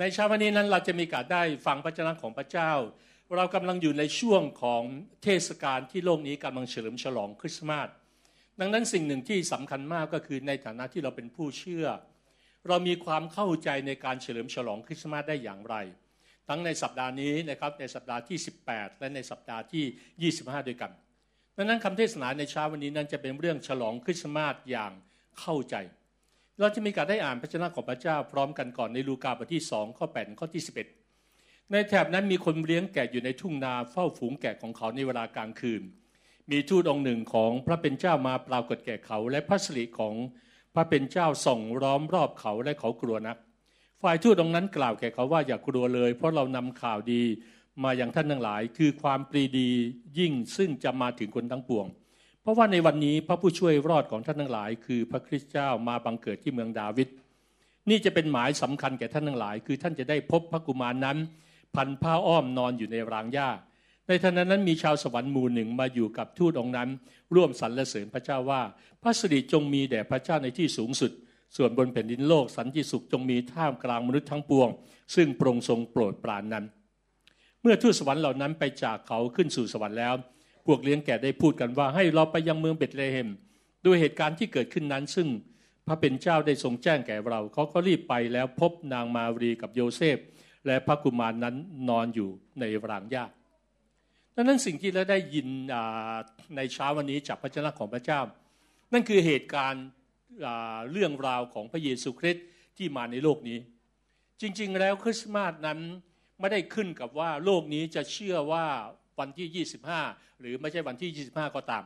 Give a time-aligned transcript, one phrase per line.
[0.00, 2.72] ในเช้าวันนี้นั้นเราจะมีการได้ฟังพระเจ้าของพระเจ้า
[3.36, 4.82] เรากำลังอยู่ในช่วงของ
[5.22, 7.88] เทศกาลที่โลกนี้กำลังเฉลิมฉลองคริสต์มาส
[8.60, 11.86] ดังนั้นสิ่งหนึ่งที่สำคัญมากก็คือในฐานะที่เราเป็นผู้เชื่อ
[12.68, 15.76] เรามีความเข้าใจในการเฉลิมฉลองคริสต์มาสได้อย่างไร
[16.48, 18.38] ทั้งในสัปดาห์นี้นะครับในสัปดาห์ที่
[18.68, 20.90] 18 และในสัปดาห์ที่ 25 ด้วยกัน
[21.56, 24.92] ดังนั้นคำเทศนาในเช้าวันนี้นั้นจะเป็นเรื่องฉลองคริสต์มาสอย่าง
[25.40, 25.76] เข้าใจ
[26.60, 30.62] เราจะมีการได้อ่านพระเจ้าของพระเจ้าพร้อมกันก่อนในลูกาบทที่2ข้อ8ข้อที่
[31.16, 35.82] 11ในแถบนั้นมีคนเลี้ยงแกะอยู่ในทุ่งนาเฝ้าฝูงแกะของเขาในเวลากลางคืน
[36.50, 40.14] มีทูตองค์หนึ่งของพระเป็นเจ้ามาปรากฏแก่เขาและพระสิริของ
[40.74, 43.36] พระเป็นเจ้าส่องล้อมรอบเขาและเขากลัวนัก
[44.02, 47.22] ฝ่ายทูตองค์นั้นกล่าวแก่เขาว่าอย่ากลัวเลย เพราะเรานำข่าวดี
[47.82, 49.70] มาอย่างท่านทั้งหลาย คือความปรีดี
[50.18, 51.86] ยิ่งซึ่งจะมาถึงคนทั้งปวง
[52.48, 57.08] ราะว่าในวันนี้พระผู้ช่วยรอดของท่านทั้งหลาย คือพระคริสต์เจ้ามาบังเกิดที่เมืองดาวิด
[57.90, 61.18] นี่จะเป็นหมายสำคัญแก่ท่านทั้งหลาย คือท่านจะได้พบพระกุมารนั้น
[61.74, 63.48] พันผ้าอ้อมนอนอยู่ในรางหญ้า
[64.08, 66.88] ในขณะนั้นมีชาวสวรรค์หมู่หนึ่งมาอยู่กับทูตองค์นั้น
[67.34, 68.62] ร่วมสรรเสริญพระเจ้าว่า
[69.02, 71.10] พระสิริจงมีแด่พระเจ้าในที่สูงสุด
[71.56, 74.68] ส่วนบนแผ่นดินโลกสันติสุขจงมีท่ามกลางมนุษย์ทั้งปวง
[75.14, 76.64] ซึ่งโปรงทรงโปรดปรานนั้น
[77.62, 80.14] เมื่อทูตสวรรค์เหล่านั้นไปจากเขาขึ้นสู่สวรรค์แล้ว
[80.68, 83.28] พวกเลี้ยงแก่ได้พูดกันว่า ให้เราไปยังเมืองเบตเลเฮม
[83.86, 85.28] ด้วยเหตุการณ์ที่เกิดขึ้นนั้น ซึ่ง
[85.86, 90.18] พระเป็นเจ้าได้ทรงแจ้งแก่เรา เขาก็รีบไปแล้วพบนางมารีกับโยเซฟ
[90.66, 91.56] และพระกุมารนั้น
[91.88, 92.30] นอนอยู่
[92.60, 93.24] ในรางหญ้า
[94.34, 95.48] ดังนั้นสิ่งที่เราได้ยิน
[96.56, 98.20] ในเช้าวันนี้จากพระเจ้าของพระเจ้า
[98.92, 99.86] นั่นคือเหตุการณ์
[100.92, 102.44] เรื่องราวของพระเยซูคริสต์
[102.76, 103.58] ที่มาในโลกนี้
[104.40, 105.78] จริงๆแล้วคริสต์มาสนั้น
[106.40, 108.66] ไม่ได้ขึ้นกับว่าโลกนี้จะเชื่อว่า
[109.20, 109.66] วันที่
[109.96, 111.84] 25 หรือไม่ใช่วันที่ 25 ก็ตาม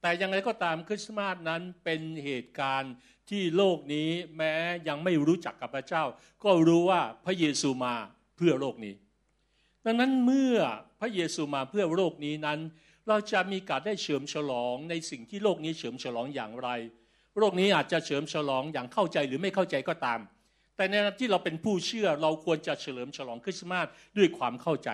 [0.00, 2.94] แต่อย่างไรก็ตามคริสต์มาสนั้นเป็นเหตุการณ์
[3.30, 4.54] ที่โลกนี้แม้
[4.88, 6.04] ยังไม่รู้จักกับพระเจ้า
[6.44, 7.94] ก็รู้ว่าพระเยซูมา
[8.36, 8.94] เพื่อโลกนี้
[9.86, 10.56] ดังนั้นเมื่อ
[11.00, 12.58] พระเยซูมาเพื่อโลกนี้นั้น
[13.08, 16.68] เราจะมีการได้เฉลิมฉลองในสิ่งที่โลกนี้เฉลิมฉลองอย่างไร
[17.38, 20.20] โลกนี้อาจจะเฉลิมฉลองอย่างเข้าใจหรือไม่เข้าใจก็ตาม
[20.76, 23.86] แต่ในที่เราเป็นผู้เชื่อเราควรจะเฉลิมฉลองคริสต์มาส
[24.16, 24.88] ด้วยความเข้าใจ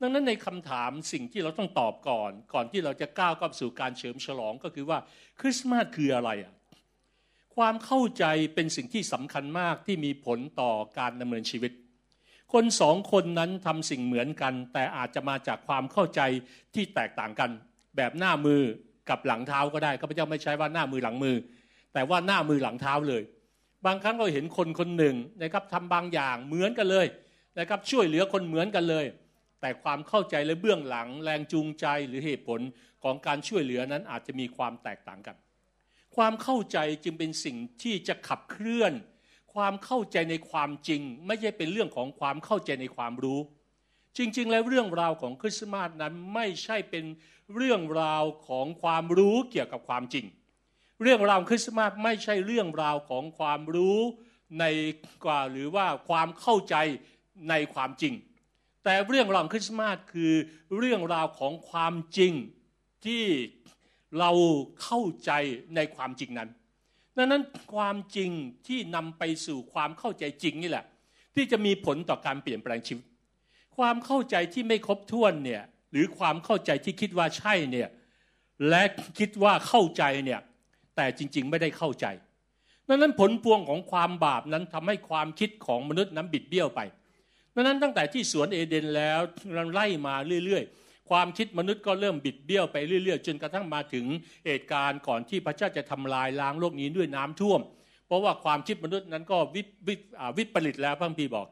[0.00, 4.98] ดังนั้นในคำถามสิ่งที่เราต้องตอบก่อน ก่อนที่เราจะก้าวเข้าสู่การเฉลิมฉลองก็คือว่า
[5.40, 6.52] คริสต์มาสคืออะไรอะ
[7.56, 11.72] ความเข้าใจเป็นสิ่งที่สำคัญมากที่มีผลต่อการดำเนินชีวิต
[12.52, 16.20] คนสองคนนั้นทำสิ่งเหมือนกัน แต่อาจจะมาจากความเข้าใจ
[16.74, 17.50] ที่แตกต่างกัน
[17.96, 18.62] แบบหน้ามือ
[19.10, 21.36] กับหลังเท้าก็ได้ข้าพเจ้าไม่ใช้ว่าหน้ามือหลังมือ
[21.94, 23.22] แต่ว่าหน้ามือหลังเท้าเลย
[23.86, 27.06] บางครั้งเราเห็นคนคนหนึ่งนะครับทำบางอย่างเหมือนกันเลย
[27.58, 29.04] นะครับช่วยเหลือคนเหมือนกันเลย
[29.60, 32.60] แต่ความเข้าใจและเบื้องหลังแรงจูงใจหรือเหตุผล
[33.02, 35.36] ของการช่วยเหลือนั้นอาจจะมีความแตกต่างกัน
[36.16, 38.92] ความเข้าใจจึงเป็นสิ่งที่จะขับเคลื่อน
[39.54, 43.40] ความเข้าใจในความจริง ไม่ใช่เป็นเรื่องของความเข้าใจในความรู้
[44.16, 47.04] จริง ๆ แล้วเรื่องราวของคริสต์มาสนั้นไม่ใช่เป็น
[47.54, 50.26] เรื่องราวของความรู้เกี่ยวกับความจริง
[51.02, 53.98] เรื่องราวคริสต์มาสไม่ใช่เรื่องราวของความรู้
[54.60, 54.64] ใน
[55.24, 56.76] กว่าหรือว่าความเข้าใจ
[57.50, 58.14] ในความจริง
[58.90, 60.32] แต่เรื่องราวคริสต์มาสคือ
[60.76, 62.32] เรื่องราวของความจริง
[63.04, 63.24] ที่
[64.18, 64.30] เรา
[64.82, 65.30] เข้าใจ
[65.74, 66.48] ในความจริงนั้น
[67.16, 67.42] ดังนั้น
[67.74, 68.30] ความจริง
[68.66, 70.84] ที่นำไปสู่ความเข้าใจจริงนี่แหละ
[71.34, 73.04] ที่จะมีผลต่อการเปลี่ยนแปลงชีวิต
[73.76, 77.88] ความเข้าใจที่ไม่ครบถ้วนเนี่ยหรือความเข้าใจที่คิดว่าใช่เนี่ย
[78.68, 78.82] และ
[79.18, 80.40] คิดว่าเข้าใจเนี่ย
[80.96, 82.06] แต่จริงๆไม่ได้เข้าใจ
[82.88, 86.82] ดังนั้นผลพวงของความบาปนั้นทำให้ความคิดของมนุษย์นั้นบิดเบี้ยวไป
[87.58, 89.20] ดังนั้นตั้งแต่ที่สวนเอเดนแล้ว
[89.54, 90.14] เราไล่มา
[90.44, 94.04] เรื่อยๆ ความคิดมนุษย์ก็เริ่มบิดเบี้ยวไปเรื่อยๆ จนกระทั่งมาถึง
[94.46, 97.60] เหตุการณ์ก่อนที่พระเจ้าจะทำลายล้างโลกนี้ด้วยน้ำท่วม
[98.06, 99.94] เพราะว่าความคิดมนุษย์นั้นก็วิวิ
[100.36, 101.46] วิปริตแล้วพระคัมภีร์บอก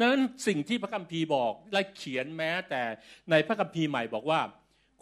[0.00, 2.82] นั้นสิ่งที่พระคัมภีร์บอกและเขียนแม้แต่
[3.30, 4.40] ในพระคัมภีร์ใหม่บอกว่า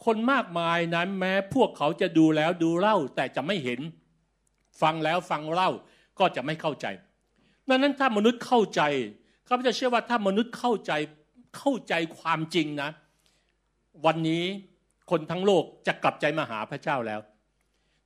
[0.04, 3.80] คนมากมายนั้นแม้พวกเขาจะดูแล้วดูเล่าแต่จะไม่เห็น
[4.82, 5.70] ฟังแล้วฟังเล่า
[6.18, 6.86] ก็จะไม่เข้าใจ
[7.68, 8.82] ดังนั้นถ้ามนุษย์เข้าใจ
[9.50, 10.92] ข้าพเจ้าเชื่อว่าถ้ามนุษย์เข้าใจ
[11.58, 12.90] เข้าใจความจริงนะ
[14.06, 14.44] วันนี้
[15.10, 17.20] คนทั้งโลกจะกลับใจมาหาพระเจ้าแล้ว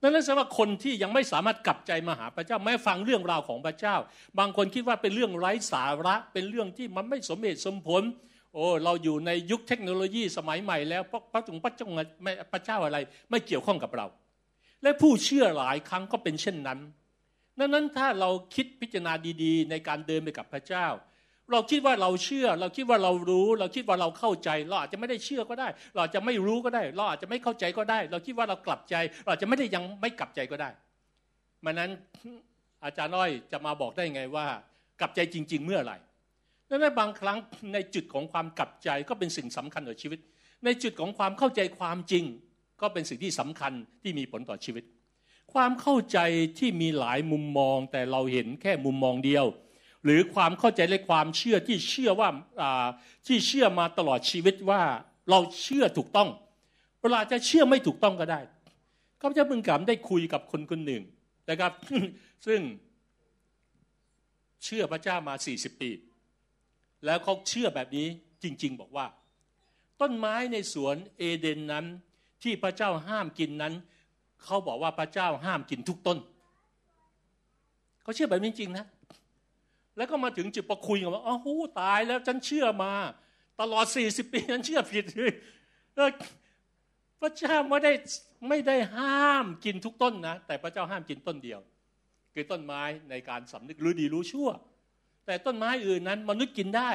[0.01, 3.97] นั่นแสดงว่าคนที่ยังไม่สามารถกลับใจมาหาพระเจ้าแม้ฟังเรื่องราวของพระเจ้า
[4.39, 8.03] บางคนคิดว่าเป็นเรื่องไร้สาระ เป็นเรื่องที่มันไม่สมเหตุสมผล
[8.53, 11.91] โอ้เราอยู่ในยุคเทคโนโลยีสมัยใหม่แล้วพระพระจงพระจง
[12.53, 12.99] พระเจ้าอะไร
[13.31, 14.07] ไม่เกี่ยวข้องกับเรา
[14.83, 16.79] และผู้เชื่อหลายครั้งก็เป็นเช่นนั้น
[17.59, 19.13] ดังนั้นถ้าเราคิดพิจารณา
[19.43, 20.87] ดีๆ ในการเดินไปกับพระเจ้า
[21.53, 30.71] เราคิดว่าเราเชื่อ เราคิดว่าเรารู้ เราคิดว่าเราเข้าใจ เราอาจจะไม่ได้เชื่อก็ได้ เราอาจจะไม่รู้ก็ได้ เราอาจจะไม่เข้าใจก็ได้ เราคิดว่าเรากลับใจ เราอาจจะไม่ได้ยังไม่กลับใจก็ได้
[31.65, 31.91] มันนั้น
[32.85, 34.47] อาจารย์น้อยจะมาบอกได้ไงว่า
[35.01, 35.97] กลับใจจริง ๆ เมื่อไหร่
[36.69, 37.39] ดังนั้นบางครั้ง
[37.75, 40.19] ในจุดของความกลับใจก็เป็นสิ่งสำคัญต่อชีวิต
[40.65, 42.25] ในจุดของความเข้าใจความจริง
[42.81, 44.85] ก็เป็นสิ่งที่สำคัญที่มีผลต่อชีวิต
[45.53, 46.19] ความเข้าใจ
[46.59, 49.47] ที่มีหลายมุมมอง แต่เราเห็นแค่มุมมองเดียว
[50.05, 52.29] หรือความเข้าใจและความเชื่อที่เชื่อว่า
[53.27, 54.83] ที่เชื่อมาตลอดชีวิตว่า
[55.31, 56.29] เราเชื่อถูกต้อง
[57.01, 58.41] เวลาจะเชื่อไม่ถูกต้องก็ได้
[59.21, 61.03] ข้าพเจ้าพึงกลับได้คุยกับคนคนหนึ่ง
[61.51, 61.73] นะครับ
[62.47, 62.61] ซึ่ง
[64.65, 65.91] เชื่อพระเจ้ามา 40 ปี
[67.05, 68.07] แล้วเขาเชื่อแบบนี้
[68.43, 69.07] จริง ๆ บอกว่า
[70.01, 71.85] ต้นไม้ในสวนเอเดนนั้น
[72.43, 73.75] ที่พระเจ้าห้ามกินนั้น
[74.45, 76.19] เขาบอกว่าพระเจ้าห้ามกินทุกต้น
[78.03, 78.87] เขาเชื่อแบบนี้จริงนะ
[79.97, 82.93] แล้วก็มาถึงจุดประคุยกันว่าอ้าวตายแล้วฉันเชื่อมา
[83.61, 85.33] ตลอด40ปีฉันเชื่อผิดเลย
[87.21, 87.93] พระเจ้าไม่ได้
[88.49, 91.61] ไม่ได้ห้ามกินทุกต้นนะ แต่พระเจ้าห้ามกินต้นเดียว
[92.35, 94.49] คือต้นไม้ในการสำนึกรู้ดีรู้ชั่ว
[95.27, 96.91] แต่ต้นไม้อื่นนั้นมนุษย์กินได้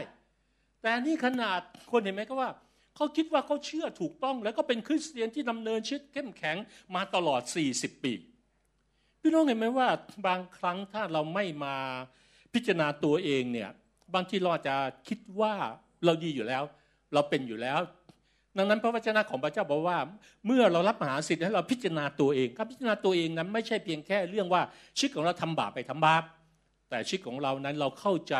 [0.82, 1.62] แต่นี่ขนาด
[1.92, 2.50] คนเห็นไหมก็ว่า
[2.96, 6.58] เขาคิดว่าเขาเชื่อถูกต้อง แล้วก็เป็นคริสเตียนที่ดำเนินชีวิตเข้มแข็ง
[6.96, 7.42] มาตลอด
[7.74, 8.14] 40 ปี
[9.22, 9.88] พี่น้องเห็นไหมว่า
[10.28, 11.78] บางครั้งถ้าเราไม่มา
[12.54, 13.70] พิจารณาตัวเองเนี่ย
[14.16, 14.76] บางทีเราจะ
[15.08, 15.54] คิดว่า
[16.06, 16.64] เราดีอยู่แล้ว
[17.14, 17.80] เราเป็นอยู่แล้ว
[18.58, 19.98] ดังนั้นพระวจนะของพระเจ้าบอกว่า
[20.46, 24.62] เมื่อเรารับมหาสิทธิ์ให้เราพิจารณาตัวเองการพิจารณาตัวเองนั้นไม่ใช่เพียงแค่เรื่องว่า
[24.98, 26.24] ชีวิตของเราทำบาปไปทำบาป
[26.90, 28.36] แต่ชีวิตของเรานั้นเราเข้าใจ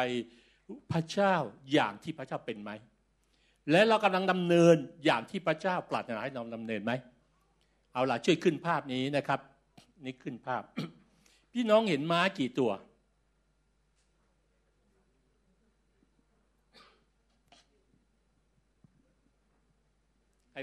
[0.92, 1.36] พระเจ้า
[1.74, 2.72] อย่างที่พระเจ้าเป็นไหม
[3.72, 6.92] และเรากำลังดำเนินอย่างที่พระเจ้าปรารถนาให้เราดำเนินไหม
[7.94, 9.40] เอาล่ะช่วยขึ้นภาพนี้นะครับ
[10.06, 10.64] นี่ขึ้นภาพ
[11.54, 12.72] พี่น้องเห็นม้ากี่ตัว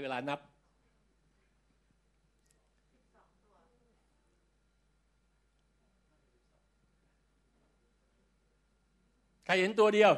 [0.03, 0.39] เวลานับ
[9.45, 10.11] ใครเห็นตัวเดียว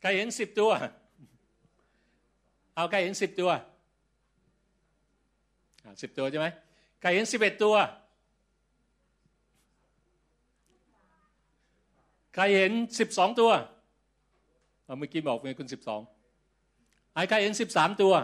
[0.00, 0.70] ใครเห็นสิบตัว
[2.74, 3.50] เอาใครเห็นสิบตัว
[6.02, 6.46] สิบตัวใช่ไหม
[7.00, 7.74] ใครเห็นสิบเอ็ดตัว
[12.34, 13.50] ใครเห็นสิบสองตัว
[14.98, 16.00] เมื่อกี้บอกเป็นคุณสิบสอง
[17.14, 18.14] ไอ้ใครเห็นสิบสามตัว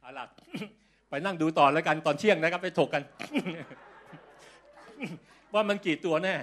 [0.00, 0.24] เอาล่ะ
[1.08, 3.02] ไปนั่งดูต่อแล้วกันตอนเที่ยงนะครับ ไปถกกัน
[5.54, 6.34] ว่ามันกี่ตัวแน่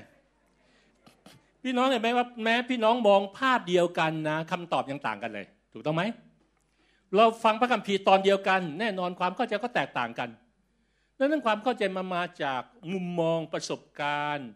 [1.63, 6.04] พี่น้องเห็นไหมว่าแม้พี่น้องมองภาพเดียวกันนะคำตอบยังต่างกันเลย ถูกต้องไหม
[7.15, 10.30] เราฟังพระคัมภีร์ตอนเดียวกัน แน่นอนความเข้าใจก็แตกต่างกัน
[11.19, 12.62] ดังนั้นความเข้าใจมามาจาก
[12.94, 14.48] มุมมองประสบการณ์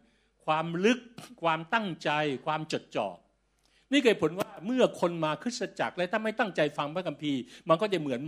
[0.46, 1.00] ความลึก
[1.44, 2.10] ความตั้งใจ
[2.46, 3.08] ความจดจ่อ
[3.92, 8.19] นี่เกิดผลว่าเมื่อคนมาคริสตจักรและถ้าไม่ตั้งใจฟังพระคัมภีร์ มันก็จะเหมือน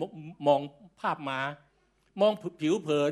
[0.48, 0.62] มอง
[1.00, 1.40] ภาพมา
[2.22, 2.32] มอง
[2.62, 3.12] ผิวเผิน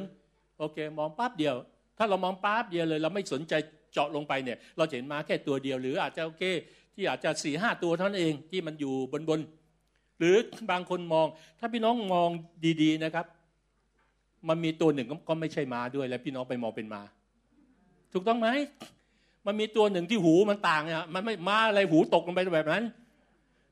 [0.60, 1.56] โอเค มองปั๊บเดียว
[1.98, 3.54] ถ้าเรามองปั๊บเดียวเลย เราไม่สนใจ
[3.94, 6.44] เจาะลงไปเนี่ย เราเห็นมาแค่ตัวเดียว หรืออาจจะโอเค
[6.96, 9.40] ที่อาจจะสี่ห้าตัวเท่านั้นเองที่มันอยู่บนบน
[10.20, 10.36] หรือ
[10.72, 11.28] บางคนมอง
[11.60, 12.30] ถ้าพี่น้องมอง
[12.82, 13.26] ดีๆนะครับ
[14.50, 17.02] มันมีตัวหนึ่งก็ไม่ใช่มาด้วย แล้วพี่น้องไปมองเป็นมา
[18.14, 18.50] ถูกต้องไหม
[19.48, 22.86] มันมีตัวหนึ่งที่หูมันต่างอะมันไม่มาอะไรหูตกลงไปแบบนั้น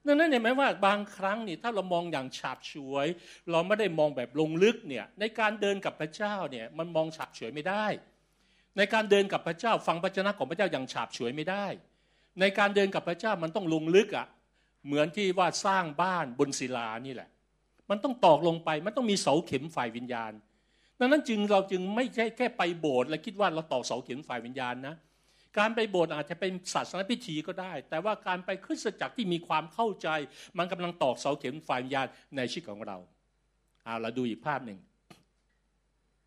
[0.06, 3.08] นั่นนั่นเห็นไหมว่าบางครั้งนี่ถ้าเรามองอย่างฉาบฉวย
[3.52, 7.86] เราไม่ได้มองแบบลงลึกเนี่ยในการเดินกับพระเจ้าเนี่ยมันมองฉาบฉวยไม่ได้
[8.78, 11.66] ในการเดินกับพระเจ้าฟังพระเจ้าของพระเจ้าอย่างฉาบฉวยไม่ได้
[12.40, 14.28] ในการเดินกับพระเจ้ามันต้องลงลึกอะ
[14.86, 17.30] เหมือนที่ว่าสร้างบ้านบนศิลานี่แหละ
[17.90, 20.32] มันต้องตอกลงไปมันต้องมีเสาเข็มฝ่ายวิญญาณ
[21.00, 24.96] ดังนั้นจึงเราจึงไม่ใช่แค่ไปโบสถ์และคิดว่าเราต่อเสาเข็มฝ่ายวิญญาณนะ
[25.58, 30.08] การไปโบสถ์อาจจะเป็นศาสนาพิธีก็ได้ แต่ว่าการไปคริสตจักรที่มีความเข้าใจ
[30.58, 32.98] มันกำลังตอกเสาเข็มฝ่ายวิญญาณในชีวิตของเรา
[33.84, 34.80] เอาเราดูอีกภาพหนึ่ง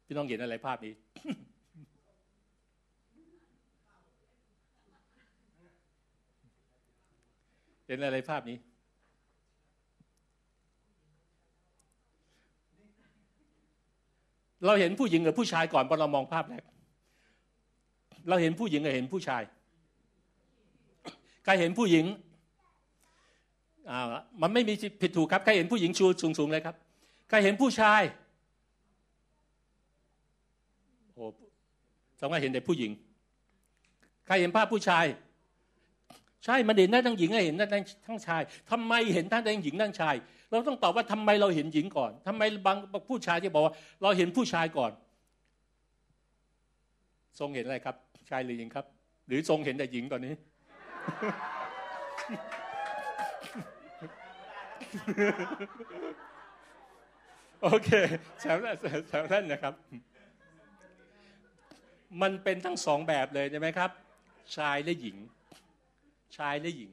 [0.06, 0.94] พี่น้องเห็นอะไรภาพนี้
[7.86, 8.56] เห็นอะไรภาพนี้
[14.66, 16.62] เราเห็นผู้หญิงหรือผู้ชายก่อนพอเรามองภาพแรก
[18.28, 19.42] เราเห็นผู้หญิงหรือเห็นผู้ชาย
[21.44, 22.04] ใครเห็นผู้หญิง
[23.90, 24.00] อ่า
[24.42, 26.06] มันไม่มีผิดถูกครับใครเห็นผู้หญิงชู
[26.38, 26.76] สูงๆเลยครับ
[27.28, 28.02] ใครเห็นผู้ชาย
[31.14, 31.24] โอ้
[32.18, 32.90] สมมติเห็นแต่ผู้หญิง
[34.26, 35.04] ใครเห็นภาพผู้ชาย
[36.44, 37.66] ใช่มันเห็นได้ทั้งหญิงเห็นได้
[38.06, 40.14] ทั้งชายทำไมเห็นทั้งหญิงทั้งชาย
[40.52, 42.76] เราต้องตอบว่าทำไมเราเห็นหญิงก่อนทำไมบาง
[43.08, 44.92] ผู้ชายที่บอกว่า เราเห็นผู้ชายก่อน
[47.38, 47.96] ทรงเห็นอะไรครับ
[48.30, 48.86] ชายหรือหญิงครับ
[49.26, 50.34] หรือทรงเห็นแต่หญิงตอนนี้
[57.62, 57.90] โอเค
[58.40, 58.56] แซว
[59.08, 59.74] แซวท่นนะครับ
[62.22, 63.90] มันเป็นทั้งสองแบบเลยใช่ไหมครับ
[64.56, 65.16] ชายและหญิง
[66.36, 66.90] ชายและหญิง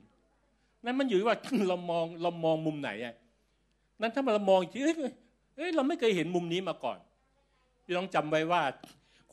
[0.85, 1.37] นั่นมันอยู่ว่า
[1.69, 3.15] เรามองเรามองมุมไหนอะ
[4.01, 4.83] นั้นถ้าเรามองจริง
[5.55, 6.99] เอ้ยเราไม่เคยเห็นมุมนี้มาก่อน
[7.83, 8.63] พี่ต้องจำไว้ว่า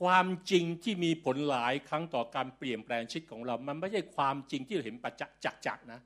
[0.03, 6.01] ความจริงที่มีผลหลายครั้งต่อการเปลี่ยนแปลงชีวิตของเรา มันไม่ใช่ความจริงที่เราเห็นประจักษ์จักนะ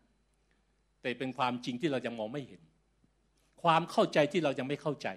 [1.00, 2.60] แต่เป็นความจริงที่เรายังมองไม่เห็น
[3.62, 5.08] ความเข้าใจที่เรายังไม่เข้าใจ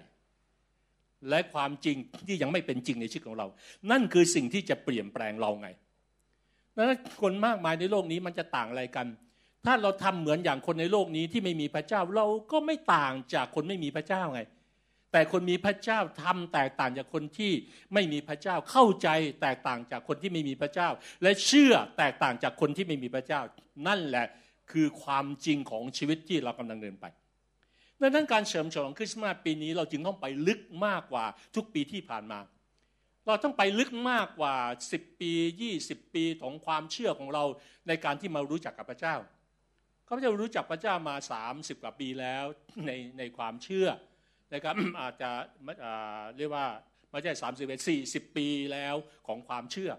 [1.28, 1.96] และความจริง
[2.28, 3.46] ที่ยังไม่เป็นจริงในชีวิตของเรา
[3.90, 5.68] นั่นคือสิ่งที่จะเปลี่ยนแปลงเราไง
[6.76, 9.06] นั้นคนมากมายในโลกนี้มันจะต่างอะไรกัน
[9.66, 14.42] ถ้าเราทำเหมือนอย่างคนในโลกนี้ที่ไม่มีพระเจ้า เราก็ไม่ต่างจากคนไม่มีพระเจ้าไง
[15.12, 17.52] แต่คนมีพระเจ้าทำแตกต่างจากคนที่
[17.94, 19.08] ไม่มีพระเจ้าเข้าใจ
[19.42, 20.88] แตกต่างจากคนที่ไม่มีพระเจ้า
[21.22, 23.40] และเชื่อแตกต่างจากคนที่ไม่มีพระเจ้า
[23.86, 24.26] นั่นแหละ
[24.72, 27.06] คือความจริงของชีวิตที่เรากำลังเดินไป
[28.00, 32.40] ดังนั้นการเฉลิมฉลองคริสต์มาสปีนี้เราจึงต้องไปลึกมากกว่าทุกปีที่ผ่านมา
[33.26, 34.54] เราต้องไปลึกมากกว่า
[34.90, 35.32] 10 ปี
[35.72, 37.44] 20 ปีของความเชื่อของเรา
[37.88, 39.16] ในการที่มารู้จักกับพระเจ้า
[40.08, 41.16] ข้าพเจ้ารู้จักพระเจ้ามา
[41.50, 42.44] 30 กว่าปีแล้ว
[42.86, 43.88] ในในความเชื่อ
[44.54, 45.30] นะครับอาจจะ
[46.36, 46.66] เรียกว่า
[47.10, 48.94] ไม่ใช่สามสิบเอ็ดสี่สิบปีแล้ว
[49.26, 49.92] ของความเชื่อ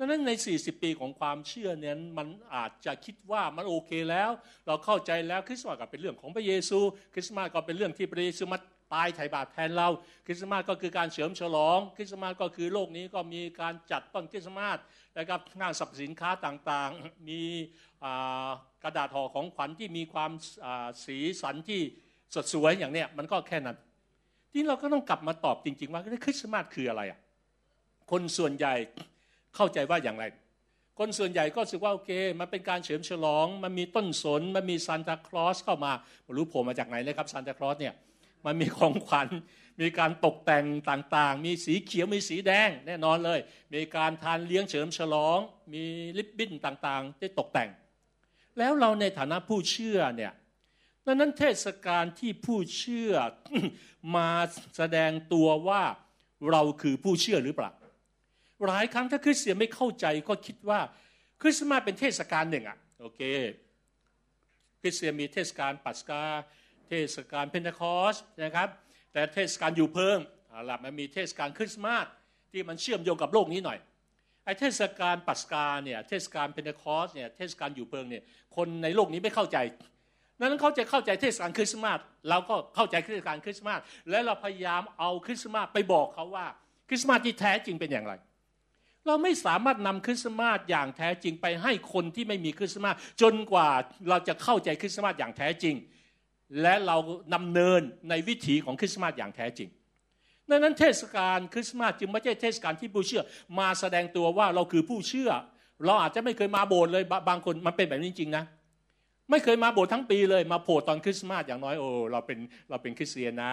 [0.00, 4.30] ดังนั้นใน 40 ปีของความเชื่อนั้นมันอาจจะคิดว่ามันโอเคแล้ว
[4.66, 6.78] เราเข้าใจแล้วคริสต์มาสก็เป็นเรื่องของพระเยซู
[7.14, 8.58] คริสต์มาสก็เป็นเรื่องที่พระเยซูมา
[8.94, 9.88] ตายไถ่บาปแทนเรา
[10.26, 14.78] คริสต์มาสก็คือการเฉลิมฉลอง คริสต์มาสก็คือโลกนี้ก็มีการจัดต้นคริสต์มาส
[15.18, 17.42] นะครับงานสรรพสินค้าต่างๆ มี
[18.84, 20.30] กระดาษห่อของขวัญที่มีความ
[21.04, 21.80] สีสันที่
[22.34, 23.76] สดสวยอย่างเนี้ยมันก็แค่นั้น
[24.52, 27.18] ที่เราก็ต้องกลับมาตอบจริง ๆ ว่าคริสต์มาสคืออะไรอะ
[28.10, 28.74] คนส่วนใหญ่
[29.54, 30.24] เข้าใจว่าอย่างไร
[30.98, 35.92] คนส่วนใหญ่ก็รู้สึกว่าโอเค มันเป็นการเฉลิมฉลอง มันมีต้นสน มันมีซานตาคลอสเข้ามา
[36.24, 37.94] ไม่รู้ผมมาจากไหนเลยครับซานตาคลอสเนี่ย
[38.46, 39.28] มันมีของขวัญ
[39.80, 43.38] มีการตกแต่งต่างๆ มีสีเขียว มีสีแดงแน่นอนเลย
[43.74, 45.38] มีการทานเลี้ยงเฉลิมฉลอง
[45.72, 45.84] มี
[46.18, 47.70] ลิปบิ้นต่างๆ ที่ตกแต่ง
[48.58, 50.32] แล้วเราในฐานะผู้เชื่อเนี่ย
[51.06, 53.12] ดังนั้นเทศกาลที่ผู้เชื่อ
[54.16, 54.30] มา
[54.76, 55.82] แสดงตัวว่า
[56.50, 57.72] เราคือผู้เชื่อหรือเปล่า
[58.66, 60.80] หลายครั้งถ้าคริสเตียนไม่เข้าใจก็คิดว่า
[61.42, 63.20] คริสต์มาสเป็นเทศกาลหนึ่งอะโอเค
[64.80, 66.22] คริสเตียนมีเทศกาลปัสกา
[66.88, 68.68] เทศกาลเพนเทคอสต์นะครับ
[69.12, 72.06] แต่เทศกาลอยู่เพิงเอาละมันมีเทศกาลคริสต์มาส
[72.52, 73.78] ที่มันเชื่อมโยงกับโลกนี้หน่อย
[74.48, 78.22] ไอ้เทศกาลปัสกาเนี่ยเทศกาลเพนเทคอสต์เนี่ยเทศกาลอยู่เพิงเนี่ย
[78.56, 79.56] คนในโลกนี้ไม่เข้าใจ
[80.40, 86.46] นั้นเขาจะเข้าใจเทศกาลคริสต์มาสเราก็เข้าใจเทศกาลคริสต์มาสและเราพยายามเอาคริสต์มาสไปบอกเขาว่า
[86.88, 88.14] คริสต์มาสที่แท้จริงเป็นอย่างไร
[89.06, 93.68] เราไม่สามารถนำคริสต์มาสอย่างแท้จริงไปให้คนที่ไม่มีคริสต์มาสจนกว่า
[94.08, 95.74] เราจะเข้าใจคริสต์มาสอย่างแท้จริง
[96.62, 96.96] และเรา
[97.34, 99.68] นำเนินในวิถีของคริสต์มาสอย่างแท้จริง
[100.50, 103.22] ดังนั้นเทศกาลคริสต์มาสจึงไม่ใช่เทศกาลที่ผู้เชื่อ
[103.58, 105.30] มาแสดงตัวว่าเราคือผู้เชื่อ
[105.84, 108.44] เราอาจจะไม่เคยมาโบสถ์เลยบางคนมันเป็นแบบนี้จริงนะ
[109.30, 112.38] ไม่เคยมาโบสถ์ทั้งปีเลยมาโผล่ตอนคริสต์มาสอย่างน้อยโอ้เราเป็น
[112.70, 113.52] เราเป็นคริสเตียนนะ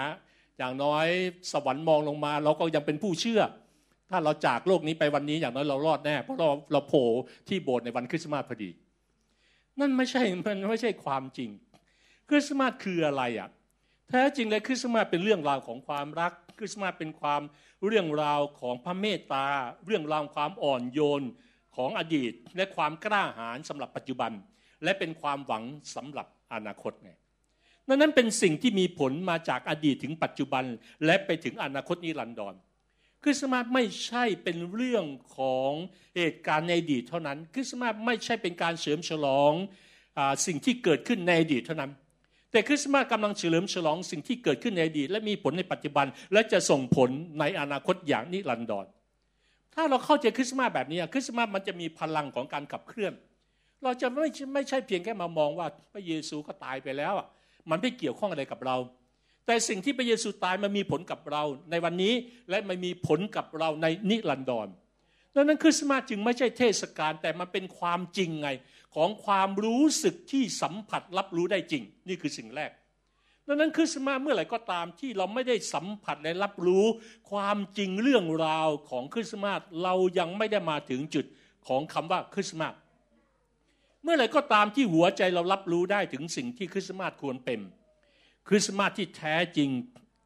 [0.58, 1.08] อย่างน้อย
[1.52, 3.42] สวรรค์มองลงมา เราก็ยังเป็นผู้เชื่อ
[4.10, 7.06] ถ้าเราจากโลกนี้ไปวันนี้อย่างน้อยเรารอดแน่เพราะเราเราโผล่
[7.48, 8.70] ที่โบสถ์ในวันคริสต์มาสพอดี
[9.80, 11.50] นั่นไม่ใช่มันไม่ใช่ความจริง
[12.30, 13.50] คริสต์มาสคืออะไรอะ
[14.10, 17.42] แท้จริงเลยคริสต์มาสเป็นเรื่องราวของความรัก คริสต์มาสเป็นความ
[17.88, 19.48] เรื่องราวของพระเมตตา
[19.86, 21.24] เรื่องราวความอ่อนโยน
[21.76, 24.32] ของอดีต และความกล้าหาญสำหรับปัจจุบัน
[24.84, 25.64] และเป็นความหวัง
[25.96, 27.12] สำหรับอนาคตไง
[27.88, 30.66] นั่นนั้นเป็นสิ่งที่มีผลมาจากอดีตถึงปัจจุบัน
[31.06, 32.56] และไปถึงอนาคตนิรันดร
[33.24, 35.06] คริสต์มาสไม่ใช่เป็นเรื่อง
[35.38, 35.72] ของ
[36.16, 39.54] เหตุการณ์ในอดีตเท่านั้น คริสต์มาสไม่ใช่เป็นการเฉลิมฉลอง
[40.18, 41.92] อสิ่งที่เกิดขึ้นในอดีตเท่านั้น
[42.56, 47.10] แต่คริสต์มาสกำลังเฉลิมฉลองสิ่งที่เกิดขึ้นในอดีตและมีผลในปัจจุบัน และจะส่งผล
[47.40, 48.86] ในอนาคตอย่างนิรันดร
[49.76, 53.14] ถ้าเราเข้าใจคริสต์มาสแบบนี้คริสต์มาสมันจะมีพลังของการขับเคลื่อน
[53.84, 57.28] เราจะไม่ไม่ใช่เพียงแค่มามองว่าพระเยซูก็ตายไปแล้วอะ
[57.70, 58.76] มันไม่เกี่ยวข้องอะไรกับเรา
[59.46, 62.14] แต่สิ่งที่พระเยซูตายมันมีผลกับเราในวันนี้
[62.50, 64.68] และมันมีผลกับเราในนิรันดร
[65.36, 68.50] ดังนั้นคริสต์มาสจึงไม่ใช่เทศกาลแต่มันเป็นความจริงไง
[68.96, 72.72] ของความรู้สึกที่สัมผัสรับรู้ได้จริง นี่คือสิ่งแรก
[73.48, 76.86] ดังนั้นคริสต์มาสเมื่อไหร่ก็ตามที่เราไม่ได้สัมผัสและรับรู้
[77.32, 81.25] ความจริงเรื่องราวของคริสต์มาสเรายังไม่ได้มาถึงจุด
[81.68, 82.74] ของคำว่าคริสต์มาส
[84.04, 87.60] เมื่อไหร่ก็ตามที่หัวใจเรารับรู้ได้ถึงสิ่งที่คริสต์มาสควรเป็น
[88.48, 89.70] คริสต์มาสที่แท้จริง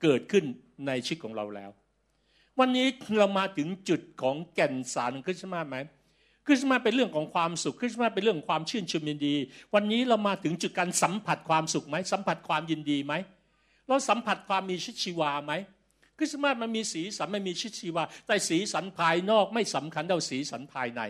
[0.01, 0.45] เกิดขึ้น
[0.87, 1.71] ในชีวิตของเราแล้ว
[2.59, 5.77] วันนี้เรามาถึงจุดของแก่นสารของคริสต์มาสไหม
[6.51, 9.35] คริสต์มาสเป็นเรื่องของความสุข คริสต์มาสเป็นเรื่องของความชื่นชมยินดี
[9.73, 13.13] วันนี้เรามาถึงจุดการสัมผัสความสุขไหมสัมผัสความยินดีไหม
[13.87, 15.53] เราสัมผัสความมีชีวิตชีวาไหม
[16.17, 21.01] คริสต์มาสมันมีสีสันมันมีชีวิตชีวา แต่สีสันภายนอกไม่สำคัญเท่าสีสันภายใน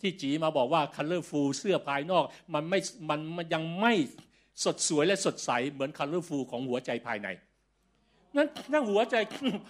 [0.00, 2.24] ที่จีมาบอกว่า colorful เสื้อภายนอก
[2.54, 2.78] มันไม่
[3.08, 3.94] มันมันยังไม่
[4.64, 7.28] สดสวยและสดใสเหมือน colorful ของหัวใจภายใน
[8.36, 9.16] นั้นนั่งหัวใจ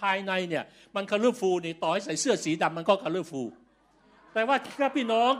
[0.01, 0.63] ภายในเนี่ย
[0.95, 3.49] มัน colorful นี่ต่อให้ใส่เสื้อสีดำมันก็ colorful
[4.33, 5.31] แต่ว่าถ้าพี่น้อง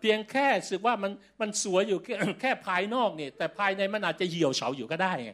[0.00, 1.98] เพียงแค่สึกว่ามันมันสวยอยู่
[2.40, 5.32] แค่ภายนอกเนี่ยแต่ภายในมันอาจจะเหี่ยวเฉาอยู่ก็ได้ไง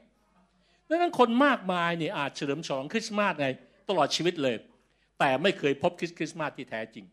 [0.88, 3.49] ดังนั้นคนมากมายเนี่ยอาจเฉลิมฉลองคริสต์มาสไง
[3.88, 4.56] ตลอดชีวิตเลย
[5.18, 7.04] แต่ไม่เคยพบคริสต์มาสที่แท้จริง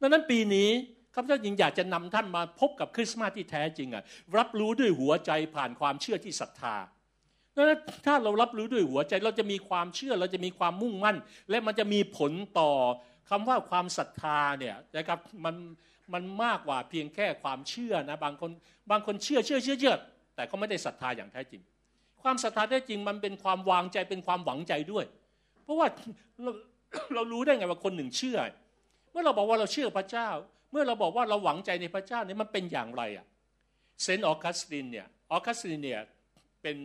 [0.00, 0.68] ดังนั้นปีนี้
[1.14, 4.02] ข้าพเจ้ายิงอยากจะนำท่านมาพบกับคริสต์มาสที่แท้จริงอะ
[4.36, 6.76] รับรู้ด้วยหัวใจผ่านความเชื่อที่ศรัทธา
[7.56, 11.16] ดังนั้นถ้าเรารับรู้ด้วยหัวใจเราจะมีความเชื่อเราจะมีความมุ่งมั่น
[11.50, 12.70] และมันจะมีผลต่อ
[13.30, 15.56] คำว่าความศรัทธาเนี่ยนะครับมัน
[16.12, 18.50] มันมากกว่าเพียงแค่ความเชื่อนะบางคน
[18.90, 19.94] บางคนเชื่อเชื่อเชื่อเชื่อ
[20.34, 21.62] แต่เขาไม่ได้ศรัทธาอย่างแท้จริง
[22.22, 25.04] ความศรัทธาแท้จริงมันเป็นความวางใจเป็นความหวังใจด้วย
[25.64, 25.86] เพราะว่า
[26.42, 26.52] เรา
[27.14, 28.38] เรารู้ได้ไงว่าคนหนึ่งเชื่อ
[29.10, 30.28] เมื่อเราบอกว่าเราเชื่อพระเจ้า
[30.70, 33.26] เมื่อเราบอกว่าเราหวังใจในพระเจ้าเนี่ยมันเป็นอย่างไรอะ
[34.02, 36.00] เซนต์ออกัสตินเนี่ยออกัสตินเนี่ย
[36.62, 36.76] เป็น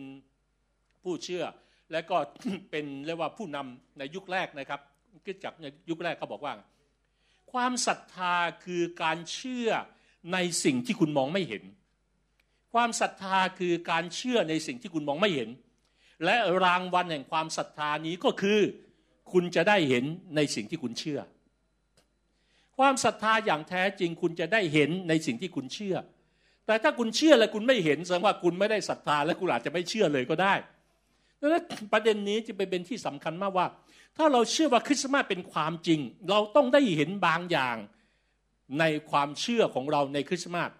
[1.02, 1.44] ผู้เชื่อ
[1.92, 2.16] และก็
[2.70, 4.80] เป็นเรียกว่าผู้นำในยุคแรกนะครับ
[5.26, 6.54] คิดจากในยุคแรกเขาบอกว่า
[7.52, 8.34] ความศรัทธา
[8.64, 9.70] คือการเชื่อ
[10.32, 11.62] ในสิ่งที่คุณมองไม่เห็น
[12.72, 15.48] ความศรัทธาคือการเชื่อในสิ่งที่คุณมองไม่เห็น
[16.24, 18.60] และรางวัลแห่งความศรัทธานี้ก็คือ
[19.32, 20.04] คุณจะได้เห็น
[20.36, 21.20] ในสิ่งที่คุณเชื่อ
[22.78, 25.96] ความศรัทธาอย่างแท้จริงคุณจะได้เห็นในสิ่งที่คุณเชื่อ
[26.66, 30.54] แต่ถ้าคุณเชื่อและคุณไม่เห็นแสดงว่าคุณไม่ได้ศรัทธาและคุณอาจจะไม่เชื่อเลยก็ได้
[31.40, 33.66] ดังนั้นประเด็นนี้จะไปเป็นที่สำคัญมากว่า
[34.16, 36.00] ถ้าเราเชื่อว่าคริสต์มาสเป็นความจริง
[36.30, 37.76] เราต้องได้เห็นบางอย่าง
[38.78, 40.70] ในความเชื่อของเราในคริสต์มาส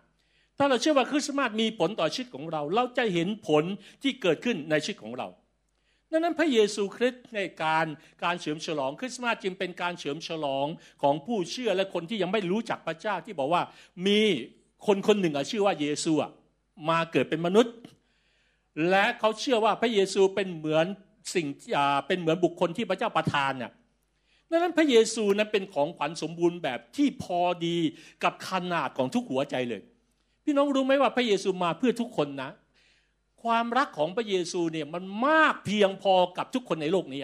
[0.58, 3.64] ถ้าเราเชื่อว่าคริสต์มาสมีผลต่อชีวิตของเรา เราจะเห็นผล
[4.02, 5.28] ที่เกิดขึ้นในชีวิตของเรา
[6.12, 7.86] ดังนั้นพระเยซูคริสต์ในการ
[8.24, 10.66] การเฉลิมฉลองคริสต์มาสจึงเป็นการเฉลิมฉลอง
[11.02, 13.62] ของผู้เชื่อและคนที่ยังไม่รู้จักพระเจ้าที่บอกว่า
[14.06, 14.20] มี
[14.86, 16.12] คนคนหนึ่งชื่อว่าเยซู
[16.90, 17.74] มาเกิดเป็นมนุษย์
[18.90, 20.86] และเขาเชื่อว่าพระเยซูเป็นเหมือน
[21.34, 21.46] สิ่ง
[22.06, 23.72] เป็นเหมือนบุคคลที่พระเจ้าประทานเนี่ย
[24.50, 27.76] ดังนั้นพระเยซูนั้นเป็นของขวัญสมบูรณ์แบบที่พอดี
[28.24, 29.82] กับขนาดของทุกหัวใจเลย
[30.44, 32.50] พี่น้องรู้ไหมว่าพระเยซูมาเพื่อทุกคนนะ
[33.42, 37.22] ความรักของพระเยซูเนี่ยมันมากเพียงพอกับทุกคนในโลกนี้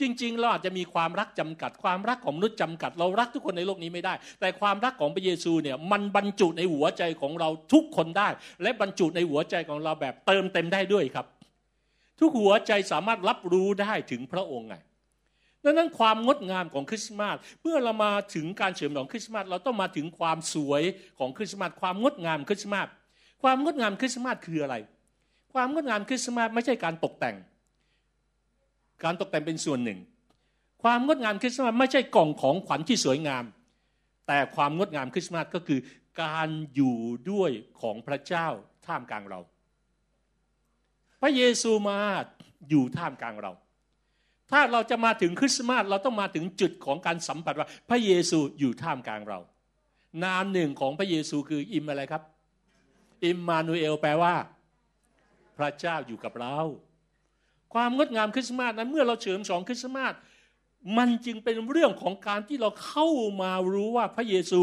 [0.00, 8.28] จริง ๆ เราอาจจะมีความรักจำกัด ความรักของมนุษย์จำกัด เรารักทุกคนในโลกนี้ไม่ได้ แต่ความรักของพระเยซูเนี่ยมันบรรจุในหัวใจของเราทุกคนได้
[8.62, 11.26] และบรรจุในหัวใจของเราแบบเติมเต็มได้ด้วยครับ
[12.18, 14.76] ทุกหัวใจสามารถรับรู้ได้ถึงพระองค์ไง
[15.64, 20.82] ดังนั้นความงดงามของคริสต์มาสเมื่อเรามาถึงการเฉลิมฉลองคริสต์มาสเราต้องมาถึงความสวย
[21.18, 22.88] ของคริสต์มาสความงดงามคริสต์มาส
[23.42, 24.76] ความงดงามคริสต์มาสคืออะไร
[25.52, 27.36] ความงดงามคริสต์มาสไม่ใช่การตกแต่ง
[29.04, 29.98] การตกแต่งเป็นส่วนหนึ่ง
[30.82, 33.44] ความงดงามคริสต์มาสไม่ใช่กล่องของขวัญที่สวยงาม
[34.26, 35.80] แต่ความงดงามคริสต์มาสก็คือ
[36.22, 36.96] การอยู่
[37.30, 37.50] ด้วย
[37.80, 38.46] ของพระเจ้า
[38.86, 39.40] ท่ามกลางเรา
[41.24, 41.98] ระเยซูมา
[42.70, 43.52] อยู่ท่ามกลางเรา
[44.50, 49.38] ถ้าเราจะมาถึงคริสต์มาสเราต้องมาถึงจุดของการสัมผัสว่า พระเยซูอยู่ท่ามกลางเรา
[50.24, 52.22] นามหนึ่งของพระเยซูคืออิมอะไรครับ
[53.24, 54.34] อิมมานูเอลแปลว่า
[55.58, 56.58] พระเจ้าอยู่กับเรา
[57.74, 60.14] ความงดงามคริสต์มาสนั้นเมื่อเราเฉลิมฉลองคริสต์มาส
[60.98, 63.08] มันจึงเป็นเรื่องของการที่เราเข้า
[63.42, 64.62] มารู้ว่าพระเยซู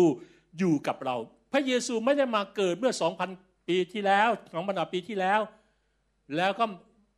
[0.57, 1.15] อยู่กับเรา
[1.53, 3.29] พระเยซูไม่ได้มาเกิดเมื่อสองพัน
[3.67, 5.39] ปีที่แล้วสองพันปีที่แล้ว
[6.35, 6.65] แล้วก็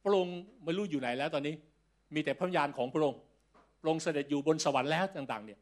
[0.04, 1.56] พระองค์ไม่รู้อยู่ไหนแล้วตอนนี้
[2.14, 3.20] มีแต่พระญาณของพระองค์
[3.82, 5.60] พระองค์เสด็จอยู่บนสวรรค์แล้วต่าง ๆ เนี่ย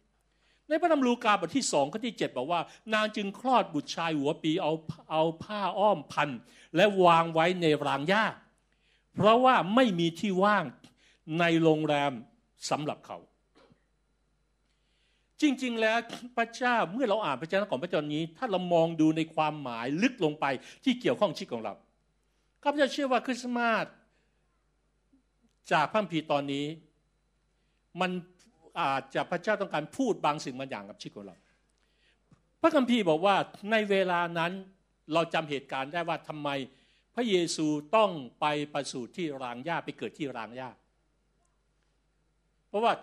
[0.68, 2.62] ในพระธรรมลูกาบทที่สองข้อที่เจ็ดบอกว่า
[2.94, 4.74] นางจึงคลอดบุตรชายหัวปีเอา
[5.12, 6.30] เอาผ้าอ้อมพัน
[6.76, 8.26] และวางไว้ในรางหญ้า
[9.16, 10.66] เพราะว่าไม่มีที่ว่าง
[11.40, 12.12] ในโรงแรม
[12.70, 13.18] สำหรับเขา
[15.42, 15.98] จริง ๆ แล้ว
[16.38, 20.46] พระเจ้าเมื่อเราอ่านพระเจ้าของพระเจ้านี้ ถ้าเรามองดูในความหมายลึกลงไป
[20.84, 21.74] ที่เกี่ยวข้องชีวิตของเรา
[22.64, 23.86] ข้าพเจ้าเชื่อว่าคริสต์มาส
[25.72, 26.66] จากพระพีตอนนี้
[28.02, 28.12] มัน
[28.82, 31.36] อาจจะพระเจ้าต้องการพูดบางสิ่งบางอย่างกับชีวิตของเรา
[32.62, 33.36] พระคัมภีร์บอกว่า
[33.72, 34.52] ในเวลานั้น
[35.14, 36.50] เราจำเหตุการณ์ได้ว่าทำไม
[37.16, 40.70] พระเยซูต้องไปประสูติที่รางหญ้าไปเกิดที่รางหญ้า
[42.68, 42.94] เพราะว่า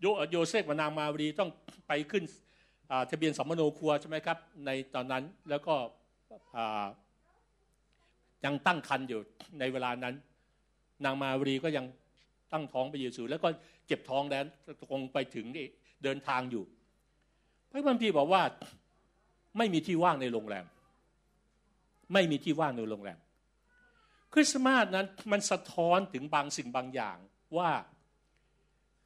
[0.00, 1.50] โยโยเซฟกับนางมารีต้อง
[1.88, 2.24] ไปขึ้น
[3.10, 5.74] ทะเบียนสมโนครัวใช่ไหมครับ ในตอนนั้นแล้วก็
[8.44, 9.20] ยังตั้งครรภ์อยู่
[9.58, 10.14] ในเวลานั้น
[11.04, 11.86] นางมารีก็ยัง
[12.52, 13.48] ตั้งท้องไปเยซูแล้วก็
[13.86, 14.44] เจ็บท้องแล้ว
[14.90, 15.46] คงไปถึง
[16.04, 16.64] เดินทางอยู่
[17.70, 18.42] พระคัมภีร์บอกว่า
[19.58, 20.66] ไม่มีที่ว่างในโรงแรม
[22.12, 23.18] ไม่มีที่ว่างในโรงแรม
[24.32, 27.18] คริสต์มาสนั้นมันสะท้อนถึงบางสิ่งบางอย่าง
[27.58, 27.70] ว่า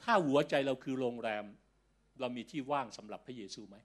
[0.02, 1.44] ถ้าหัวใจเราคือโรงแรม
[2.20, 3.76] เรามีที่ว่างสำหรับพระเยซูไหม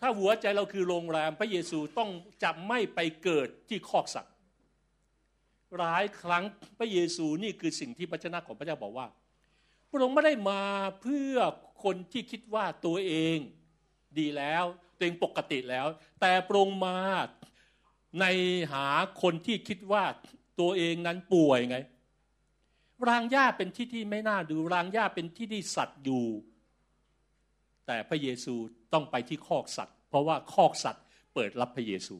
[0.00, 2.10] ถ้าหัวใจเราคือโรงแรมพระเยซูต้อง
[2.42, 4.34] จะไม่ไปเกิดที่คอกสัตว์
[5.78, 6.44] หลายครั้ง
[6.78, 9.06] พระเยซูนี่คือสิ่งที่พระเจ้าของพระเจ้าบอกว่า
[9.90, 10.62] พระองค์ไม่ได้มา
[11.02, 11.36] เพื่อ
[11.84, 13.38] คนที่คิดว่าตัวเอง
[14.18, 14.64] ดีแล้ว
[14.96, 15.86] ตัวเองปกติแล้ว
[16.20, 16.98] แต่พระองค์มา
[18.20, 18.26] ใน
[18.72, 18.86] หา
[19.22, 20.04] คนที่คิดว่า
[20.60, 21.76] ตัวเองนั้นป่วยไง
[23.08, 26.26] รางหญ้าเป็นที่ที่ไม่น่าดู รางหญ้าเป็นที่ที่สัตว์อยู่
[27.86, 28.54] แต่พระเยซู
[28.92, 32.16] ต้องไปที่คอกสัตว์ เพราะว่าคอกสัตว์เปิดรับพระเยซู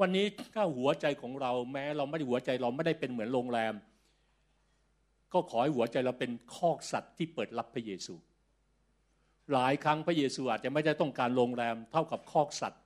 [0.00, 3.74] วันนี้ถ้าหัวใจของเราแม้เราไม่ได้หัวใจเราไม่ได้เป็นเหมือนโรงแรม
[5.32, 8.14] ก็ขอให้หัวใจเราเป็นคอกสัตว์ที่เปิดรับพระเยซู
[9.52, 12.82] หลายครั้งพระเยซูอาจจะไม่ได้ต้องการโรงแรมเท่ากับคอกสัตว์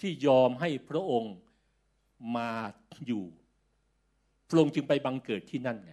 [0.00, 1.34] ที่ยอมให้พระองค์
[2.36, 2.50] มา
[3.06, 3.24] อยู่
[4.48, 5.92] พระองค์จึงไปบังเกิดที่นั่นไง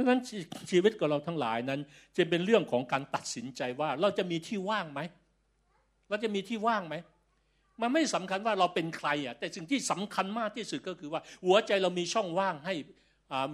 [0.00, 0.22] ดังนั้น
[0.70, 1.80] ชีวิตของเราทั้งหลายนั้น
[2.16, 5.00] จะเป็นเรื่องของการตัดสินใจว่าเราจะมีที่ว่างไหม
[6.08, 6.94] เราจะมีที่ว่างไหม
[7.80, 12.74] มันไม่สำคัญว่าเราเป็นใครอะแต่สิ่งที่สำคัญมากที่สุดก็คือว่า หัวใจเรามีช่องว่างให้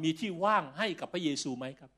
[0.03, 1.91] มีที่ว่างให้กับพระเยซูไหมครับ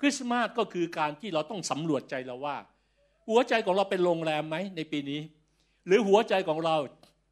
[0.00, 2.56] คริสต์มาสก็คือการที่เราต้องสำรวจใจเราว่า
[3.28, 5.20] หัวใจของเราเป็นโรงแรมไหมในปีนี้
[5.86, 6.76] หรือหัวใจของเรา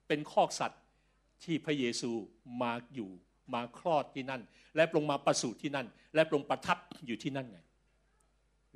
[0.08, 0.80] เป็นคอกสัตว์
[1.44, 2.10] ที่พระเยซู
[2.62, 3.10] มาอยู่
[3.54, 4.42] มาคลอดที่นั่น
[4.76, 7.58] และปรงมาประสูติที่นั่น และปรงประทับอยู่ที่นั่นไง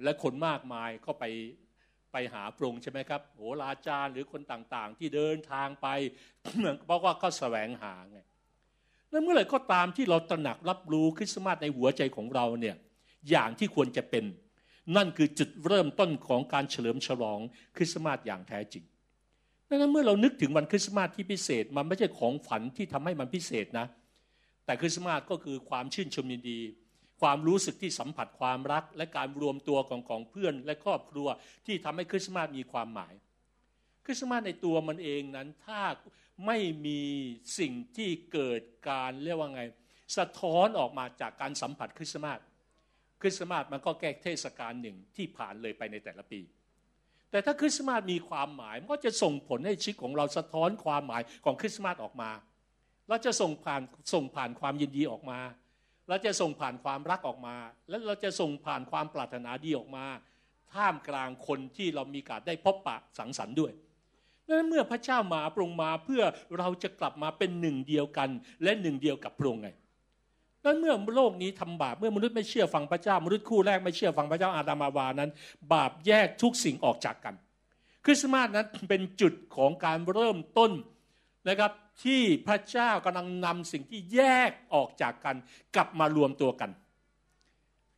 [0.02, 1.24] และคนมากมายก็ไป
[2.12, 5.86] ไปหาพระองค์ใช่ไหมครับโหราจารย์หรือคนต่างๆ ที่เดินทางไป
[6.86, 8.18] เพราะว่าก็แสวงหาไง
[9.10, 12.76] แล้วเมื่อไหร่ก็ตามที่เราตระหนักรับรู้คริสต์มาสในหัวใจของเราเนี่ย
[13.30, 14.24] อย่างที่ควรจะเป็น
[14.96, 17.40] นั่นคือจุดเริ่มต้นของการเฉลิมฉลอง
[17.76, 18.84] คริสต์มาสอย่างแท้จริง
[19.68, 23.86] ดังนั้นเมื่อเรานึกถึงวันคริสต์มาสที่พิเศษมันไม่ใช่ของฝันที่ทำให้มันพิเศษนะ
[24.66, 26.60] แต่คริสต์มาสก็คือความชื่นชมยินดี
[27.20, 31.28] ความรู้สึกที่สัมผัสความรัก และการรวมตัวของของเพื่อนและครอบครัว
[31.66, 33.14] ที่ทำให้คริสต์มาสมีความหมาย
[34.04, 35.82] คริสต์มาสในตัวมันเองนั้นถ้า
[36.46, 37.02] ไม่มี
[37.58, 39.62] สิ่งที่เกิดการเรียกว่าไง
[40.16, 42.40] สะท้อนออกมาจากการสัมผัสคริสต์มาส
[43.20, 46.40] คริสต์มาสมันก็แก้เทศกาลหนึ่งที่ผ่านเลยไปในแต่ละปี
[47.30, 52.30] แต่ถ้าคริสต์มาสมีความหมายมันก็จะส่งผลให้ชีวิตของเราสะท้อนความหมายของคริสต์มาสออกมา
[53.08, 55.38] เราจะส่งผ่านส่งผ่านความยินดีออกมา
[56.08, 57.56] เราจะส่งผ่านความรักออกมา
[57.88, 60.04] และเราจะส่งผ่านความปรารถนาดีออกมา
[60.74, 63.72] ท่ามกลางคนที่เรามีการได้พบปะสังสรรค์ด้วย
[64.46, 66.22] ดังนั้นเมื่อพระเจ้ามาปรงมาเพื่อ
[66.58, 68.28] เราจะกลับมาเป็นหนึ่งเดียวกัน
[68.62, 69.68] และหนึ่งเดียวกับพระองค์ไง
[70.64, 75.30] นั้นเมื่อโลกนี้ทำบาปเมื่อมนุษย์ไม่เชื่อฟังพระเจ้ามนุษย์คู่แรกไม่เชื่อฟังพระเจ้าอาดามาวานั้น
[75.72, 77.34] บาปแยกทุกสิ่งออกจากกัน
[78.04, 80.70] คริสต์มาสนั้นเป็นจุดของการเริ่มต้น
[81.48, 81.72] นะครับ
[82.04, 85.36] ที่พระเจ้ากำลังนำสิ่งที่แยกออกจากกัน
[85.74, 86.70] กลับมารวมตัวกัน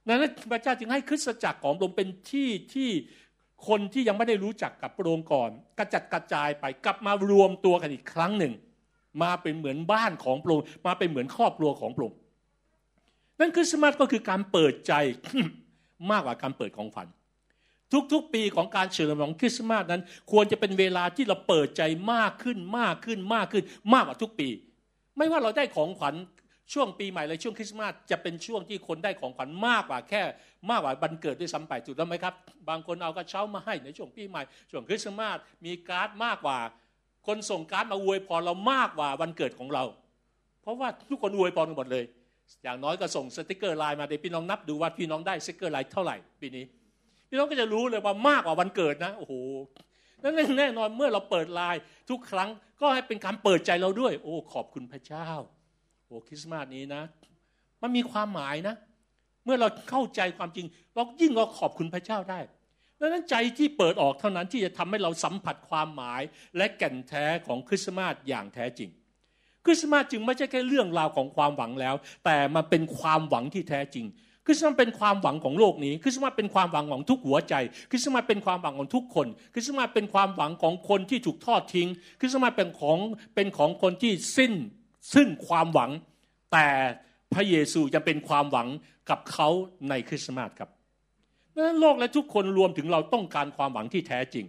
[0.06, 2.90] นั้นพระเจ้าจึงให้คริสตจักรของพระองค์เป็นที่ที่
[3.68, 8.52] คนที่ยังไม่ได้รู้จักกับพระองค์ก่อน กระจัดกระจายไปกลับมารวมตัวกันอีกครั้งหนึ่ง
[9.22, 12.18] มาเป็นเหมือนบ้านของพระองค์มาเป็นเหมือนครอบครัวของพระองค์
[13.40, 14.92] นั่นคริสต์มาสก็คือการเปิดใจ
[16.10, 17.06] มากกว่าการเปิดของฝัน
[18.12, 24.48] ทุกๆ ปีของการเฉลิมฉลองคริสต์มาสนั้น ควรจะเป็นเวลาที่เราเปิดใจมากขึ้นมากขึ้นมากขึ้นมากกว่าทุกปี
[25.16, 26.14] ไม่ว่าเราได้ของขวัญ
[26.72, 30.22] ช่วงปีใหม่เลยช่วงคริสต์มาสจะเป็นช่วงที่คนได้ของขวัญมากกว่าแค่
[30.70, 32.34] มากกว่าบันเกิดด้วยซ้ำไปถูกต้องไหมครับ
[32.68, 36.58] บางคนเอากระเช้ามาให้ในช่วงปีใหม่ช่วงคริสต์มาสมีการ์ดมากกว่า
[37.26, 39.84] คนส่งการ์ดมาอวยพรเรามากกว่าวันเกิดของเรา
[40.62, 42.04] เพราะว่าทุกคนอวยพรกันหมดเลย
[42.64, 46.64] อย่างน้อยก็ส่งสติกเกอร์ไลน์มาเดี๋ยวพี่น้องนับดูว่าพี่น้องได้สติกเกอร์ไลน์เท่าไหร่ปีนี้
[47.28, 49.34] พี่น้องก็จะรู้เลยว่ามากกว่าวันเกิดนะโอ้โห
[50.22, 52.48] นั่นแน่นอนเมื่อเราเปิดไลน์ทุกครั้ง
[52.80, 55.28] ก็ให้เป็นการเปิดใจเราด้วย โอ้ขอบคุณพระเจ้า
[56.06, 57.02] โอ้คริสต์มาสนี้นะ
[57.82, 58.74] มันมีความหมายนะ
[59.44, 62.40] เมื่อเราเข้าใจความจริง เรายิ่งเราขอบคุณพระเจ้าได้
[63.00, 66.22] ดังนั้นใจที่เปิดออกเท่านั้นที่จะทำให้เราสัมผัสความหมาย
[66.56, 68.90] และแก่นแท้ของคริสต์มาสอย่างแท้จริง
[69.64, 74.06] คริสต์มาสจึงไม่ใช่แค่เรื่องราวของความหวังแล้ว แต่มันเป็นความหวังที่แท้จริง
[74.48, 77.54] คริสต์มาสเป็นความหวังของโลกนี้ คริสต์มาสเป็นความหวังของทุกหัวใจ
[77.90, 81.88] คริสต์มาสเป็นความหวังของทุกคน คริสต์มาสเป็นความหวังของคนที่ถูกทอดทิ้ง
[82.20, 82.98] คริสต์มาสเป็นของ
[83.34, 84.52] เป็นของคนที่สิ้น
[85.14, 85.90] ซึ่งความหวัง
[86.52, 86.66] แต่
[87.34, 88.68] พระเยซูยังเป็นความหวัง
[89.10, 89.48] กับเขา
[89.88, 90.70] ในคริสต์มาสครับ
[91.56, 94.46] นั้นโลกและทุกคนรวมถึงเราต้องการความหวังที่แท้จริง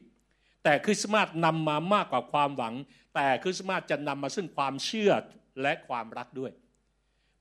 [0.64, 2.74] แต่คริสต์มาสนำมามากกว่าความหวัง
[3.16, 5.12] แต่คริสต์มาสจะนำมาซึ่งความเชื่อ
[5.62, 6.52] และความรักด้วย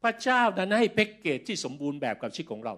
[0.03, 2.75] พระเจ้านั้นให้แพ็กเกจที่สมบูรณ์แบบกับชีวิตของเรา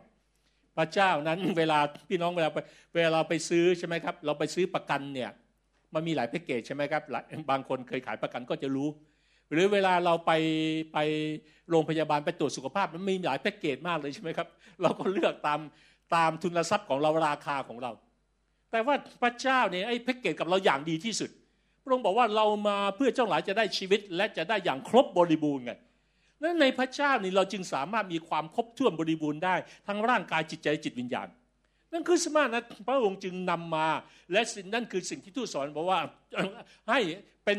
[0.77, 1.79] พระเจ้านั้นเวลา
[2.09, 2.59] พี่น้องเวลาไป
[2.95, 5.31] เวลาเราไปซื้อใช่ไหมครับ เราไปซื้อประกันเนี่ย
[5.95, 7.03] มันมีหลายแพ็กเกจใช่ไหมครับ
[7.51, 8.89] บางคนเคยขายประกันก็จะรู้
[9.53, 10.33] หรือเวลาเราไป
[10.93, 10.99] ไป
[11.71, 14.49] โรงพยาบาลไปตรวจสุขภาพมันมีหลายแพ็กเกจมากเลยใช่ไหมครับ
[14.83, 15.61] เราก็เลือกตาม
[16.15, 17.91] ตามทุนทรัพย์ของเราราคาของเรา
[18.71, 21.31] แต่ว่าพระเจ้าเนี่ยไอ้แพ็กเกจกับเราอย่างดีที่สุด
[21.83, 25.73] พระองค์บอกว่าเรามาเพื่อเจ้าหลายจะได้ชีวิตและจะได้อย่างครบบริบูรณ์ไง
[26.43, 29.55] นั้นในพระเจ้านี่เราจึงสามารถมีความครบถ้วนบริบูรณ์ได้
[29.87, 31.29] ทั้งร่างกายจิตใจจิตวิญญาณ
[31.93, 33.89] นั่นคือสมานะพระองค์จึงนำมา
[34.33, 36.01] และสิ่งนั่นคือสิ่งที่ทูตสอนบอกว่า
[36.91, 36.99] ให้
[37.45, 37.59] เป็น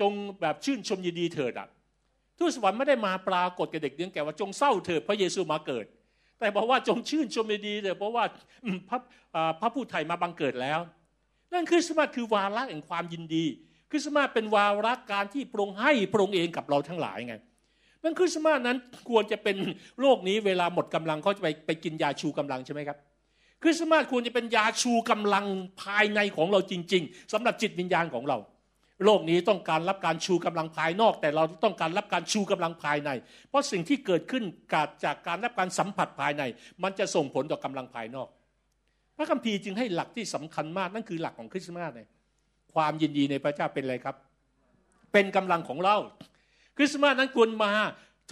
[0.00, 1.68] จงแบบชื่นชมยินดีเถิดอะ
[2.38, 5.86] ทูตสวรรค์ไม่ได้มาปรากฏกับเด็กเลี้ยงแก่ว่าจงเศร้าเถิดพระเยซูมาเกิด
[6.38, 8.24] แต่บอกว่าจงชื่นชมยินดีเถิดเพราะว่า
[8.88, 8.98] พระ
[9.60, 10.80] พระผู้ไถ่มาบังเกิดแล้ว
[11.52, 13.44] นั่นคือสมาคือวาระแห่งความยินดี
[13.90, 17.36] คือสมาเป็นวาระการที่พระองค์ให้พระองค์เองกับเราทั้งหลายไง
[18.04, 18.78] นั่นคือสตมานั้น
[19.10, 19.56] ควรจะเป็น
[20.00, 22.98] โรคนี้เวลาหมดกำลังเขาจะไปไปกินยาชูกำลังใช่ไหมครับ
[23.62, 25.44] คริสต์มาสควรจะเป็นยาชูกำลัง
[25.82, 28.38] ภายในของเราจริง ๆสำหรับจิตวิญญาณของเรา
[29.04, 33.10] โลกนี้ต้องการรับการชูกำลังภายนอก แต่เราต้องการรับการชูกำลังภายใน
[33.48, 36.42] เพราะสิ่งที่เกิดขึ้นกาจากการรับการสัมผัสภายใน
[36.82, 38.28] มันจะส่งผลต่อกำลังภายนอก
[39.16, 42.06] พระคัมภีร์จึงให้หลักที่สำคัญมากนั่นคือหลักของคริสต์มาสเลย
[42.74, 44.16] ความยินดีในพระเจ้าเป็นอะไรครับ
[45.12, 45.96] เป็นกำลังของเรา
[46.76, 47.72] คริสต์มาสนั้นควรมา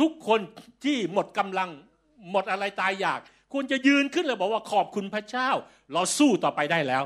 [0.01, 0.41] ทุกคน
[0.85, 1.71] ที่หมดกำลัง
[2.31, 3.21] หมดอะไรตายอยาก
[3.53, 5.51] ควรจะยืนขึ้นเลยบอกว่าขอบคุณพระเจ้า
[5.93, 7.05] เราสู้ต่อไปได้แล้ว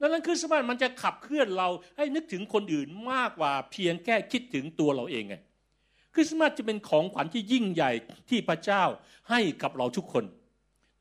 [0.00, 5.34] ดังนั้นคือสต์มาสมันจะขับเคลื่อนเราให้นึกถึงคนอื่นมากกว่าเพียงแค่คิดถึงตัวเราเองไง
[6.14, 7.90] คริสต์มาสจะเป็นของขวัญที่ยิ่งใหญ่
[8.30, 8.82] ที่พระเจ้า
[9.30, 10.24] ให้กับเราทุกคน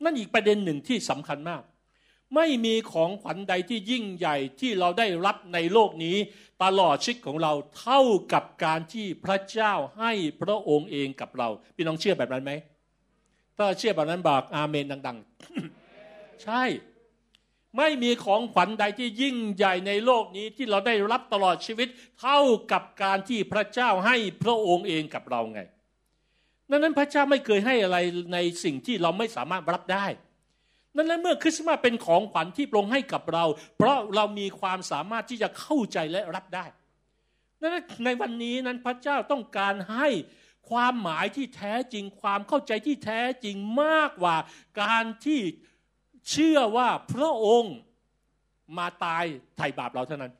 [0.03, 1.61] นั่นอีกประเด็นหนึ่งที่สำคัญมาก
[2.35, 6.17] ไม่มีของขวัญใดที่ยิ่งใหญ่ที่เราได้รับในโลกนี้
[6.63, 8.01] ตลอดชีวิตของเราเท่า
[8.33, 12.51] กับการที่พระเจ้าให้พระองค์เองกับเรา พี่น้องเชื่อแบบนั้นไหม
[13.57, 15.17] ถ้าเชื่อแบบนั้นบอกอาเมนดัง
[15.79, 16.63] ๆ ใช่
[17.77, 21.87] ไม่มีของขวัญใดที่ยิ่งใหญ่ในโลกนี้ที่เราได้รับตลอดชีวิต
[22.21, 22.39] เท่า
[22.71, 25.61] กับการที่พระเจ้าให้พระองค์เองกับเราไง
[26.69, 27.97] ดังนั้นพระเจ้าไม่เคยให้อะไร
[28.33, 30.05] ในสิ่งที่เราไม่สามารถรับได้
[30.95, 33.45] นั่นแหละเมื่อคริสต์มาสเป็นของขวัญที่พระองค์ให้กับเรา
[33.77, 36.65] เพราะเรามีความสามารถที่จะเข้าใจและรับได้
[37.61, 37.73] นั้น
[38.05, 40.07] ในวันนี้นั้นพระเจ้าต้องการให้
[40.69, 44.35] ความหมายที่แท้จริงความเข้าใจที่แท้จริงมากกว่า
[44.81, 45.41] การที่
[46.29, 47.75] เชื่อว่าพระองค์
[48.77, 49.23] มาตาย
[49.57, 50.33] ไถ่บาปเราเท่านั้น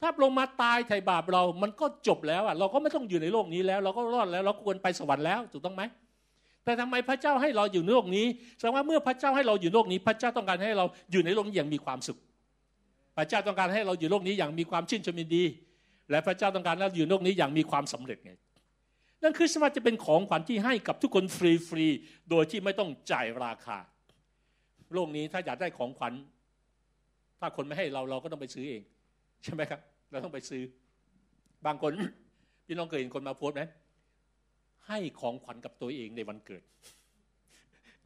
[0.00, 5.82] ถ้าลงมาตายไถ่บาปเรา มันก็จบแล้วอะเราก็ไม่ต้องอยู่ในโลกนี้แล้ว เราก็รอดแล้ว เราควรไปสวรรค์แล้วถูกต้องไหม
[6.64, 12.18] แต่ทำไมพระเจ้าให้เราอยู่ในโลกนี้แสดงว่าเมื่อพระเจ้าให้เราอยู่โลกนี้ พระเจ้าต้องการให้เราอยู่ในโลกนี้อย่างมีความสุข
[13.16, 15.44] พระเจ้าต้องการให้เราอยู่โลกนี้อย่างมีความชื่นชมยินดี
[16.10, 18.32] และพระเจ้าต้องการให้เราอยู่โลกนี้อย่างมีความสำเร็จไง
[19.22, 21.86] นั่นคือสมาจะเป็นของขวัญที่ให้กับทุกคนฟรีฟรี
[22.30, 23.78] โดยที่ไม่ต้องจ่ายราคา
[24.94, 26.12] โลกนี้ถ้าอยากได้ของขวัญ
[27.40, 28.82] ถ้าคนไม่ให้เราเราก็ต้องไปซื้อเอง
[29.44, 30.62] ใช่ไหมครับ เราต้องไปซื้อ
[31.66, 31.92] บางคน
[32.66, 33.62] พี่น้องเคยเห็นคนมาโพสไหม
[34.90, 36.62] ให้ของขวัญกับตัวเองในวันเกิด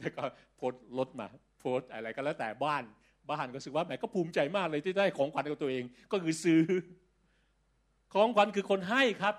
[0.01, 0.23] แล้วก็
[0.57, 1.27] โพสรถมา
[1.61, 2.85] โพสอะไรก็แล้วแต่บ้าน
[3.31, 6.63] บ้านก็รู้สึกว่าแหมก็ภูมิใจมากเลยที่ได้ของขวัญกับตัวเอง ก็คือซื้อ
[8.15, 9.35] ของขวัญคือคนให้ครับ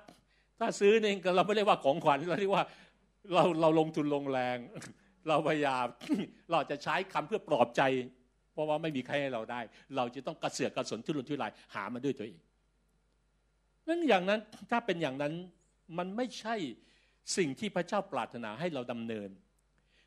[0.60, 2.66] ถ้าซื้อนี่เราไม่เรียกว่าของขวัญเราเรียกว่า
[3.34, 4.58] เราเราลงทุนลงแรง
[5.28, 5.86] เราพยายาม
[6.52, 7.82] เราจะใช้คำเพื่อปลอบใจ
[8.54, 9.62] เพราะว่าไม่มีใครให้เราได้
[9.96, 12.40] เราจะต้องกระเสือกกระสนทุรนทุรายหามันด้วยตัวเอง
[13.88, 14.40] นั้นอย่างนั้น
[14.72, 15.34] ถ้าเป็นอย่างนั้น
[15.98, 16.56] มันไม่ใช่
[17.38, 19.30] สิ่งที่พระเจ้าปรารถนาให้เราดำเนิน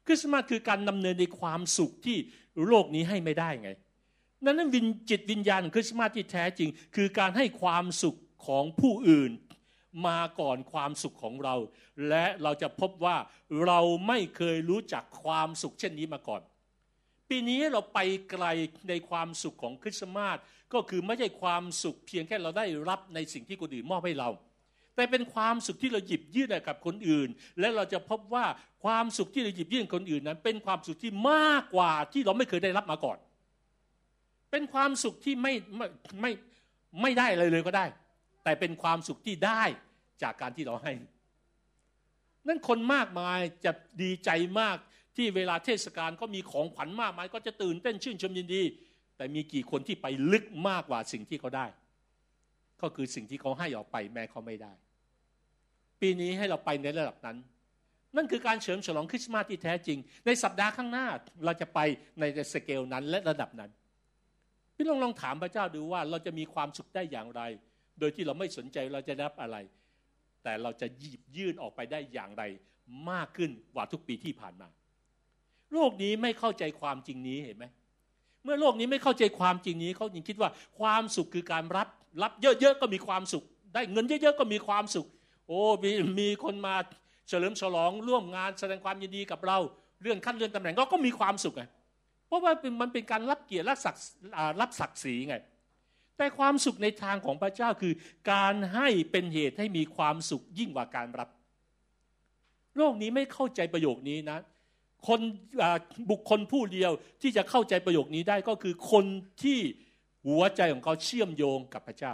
[0.06, 2.18] คริสต์มาสคือการดำเนินในความสุขที่
[2.66, 3.70] โลกนี้ให้ไม่ได้ไง
[4.44, 9.32] นั้นวินจิตวิญญาณคริสต์มาสที่แท้จริง คือการให้ความสุขของผู้อื่น
[10.06, 11.54] มาก่อนความสุขของเรา
[12.08, 13.16] และเราจะพบว่า
[13.66, 16.42] เราไม่เคยรู้จักความสุขเช่นนี้มาก่อน
[17.28, 17.98] ปีนี้เราไป
[18.30, 18.46] ไกล
[18.88, 20.38] ในความสุขของคริสต์มาส
[20.72, 24.28] ก็คือไม่ใช่ความสุขเพียงแค่เราได้รับในสิ่งที่คนอื่นมอบให้เรา
[24.98, 27.28] แต่เป็นความสุขที่เราหยิบยื่นกับคนอื่น
[27.60, 28.46] และเราจะพบว่า
[28.84, 33.18] ความสุขที่เราหยิบยื่นคนอื่นนั้น เป็นความสุขที่มากกว่าที่เราไม่เคยได้รับมาก่อน
[34.50, 35.86] เป็นความสุขที่ไม่ไม่
[36.20, 36.32] ไม่
[37.02, 37.86] ไม่ได้เลยเลยก็ได้
[38.44, 39.62] แต่เป็นความสุขที่ได้
[40.22, 40.92] จากการที่เราให้
[42.46, 44.30] นั่นคนมากมายจะดีใจ
[44.60, 44.76] มาก
[45.16, 48.62] ที่เวลาเทศกาลก็มีของขวัญมากมาย ก็จะตื่นเต้นชื่นชมยินดี
[49.16, 51.66] แต่มีกี่คนที่ไปลึกมากกว่าสิ่งที่เขาได้
[52.82, 54.72] ก็คือสิ่งที่เขาให้ออกไปแม้เขาไม่ได้
[56.00, 57.36] ปีนี้ให้เราไปในระดับนั้น
[58.16, 61.06] นั่นคือการเฉลิมฉลองคริสต์มาสที่แท้จริง ในสัปดาห์ข้างหน้า
[61.44, 61.78] เราจะไป
[62.20, 63.70] ในสเกลนั้นและระดับนั้น
[64.74, 67.42] พี่ลองลองถามพระเจ้าดูว่าเราจะมีความสุขได้อย่างไร
[67.98, 69.56] โดยที่เราไม่สนใจเราจะรับอะไร
[70.42, 72.42] แต่เราจะหยิบยื่นออกไปได้อย่างไร
[73.10, 74.68] มากขึ้นกว่าทุกปีที่ผ่านมา
[75.72, 77.66] โลกนี้ไม่เข้าใจความจริงนี้เห็นไหม
[78.44, 81.88] เมื่อโลกนี้ไม่เข้าใจความจริงนี้เขายังคิดว่าความสุขคือการรับ
[82.22, 85.06] รับเยอะๆก็มีความสุข ได้เงินเยอะๆก็มีความสุข
[85.48, 86.74] โอ้มีมีคนมา
[87.28, 89.58] เฉลิมฉลองร่วมงานแสดงความยินดีกับเรา
[90.00, 91.64] เลื่อนขั้นเลื่อนตำแหน่งก็ก็มีความสุขไง
[92.26, 94.04] เพราะว่ามันเป็นการรับเกียรติรับศักดิ์
[94.60, 95.36] รับศักดิ์ศรีไง
[96.16, 97.94] แต่ความสุขในทางของพระเจ้าคือ
[98.32, 101.28] การให้เป็นเหตุให้มีความสุขยิ่งกว่าการรับ
[102.76, 104.38] โลกนี้ไม่เข้าใจประโยคนี้นะ
[105.08, 105.20] คน
[106.10, 106.90] บุคคลผู้เดียว
[107.22, 109.04] ที่จะเข้าใจประโยคนี้ได้ก็คือคน
[109.42, 109.58] ที่
[110.26, 112.12] หัวใจของเขาเชื่อมโยงกับพระเจ้า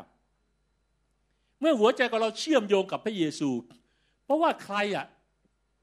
[1.64, 3.50] มื่อหัวใจของเราเชื่อมโยงกับพระเยซู
[4.24, 5.07] เพราะว่าใครอะ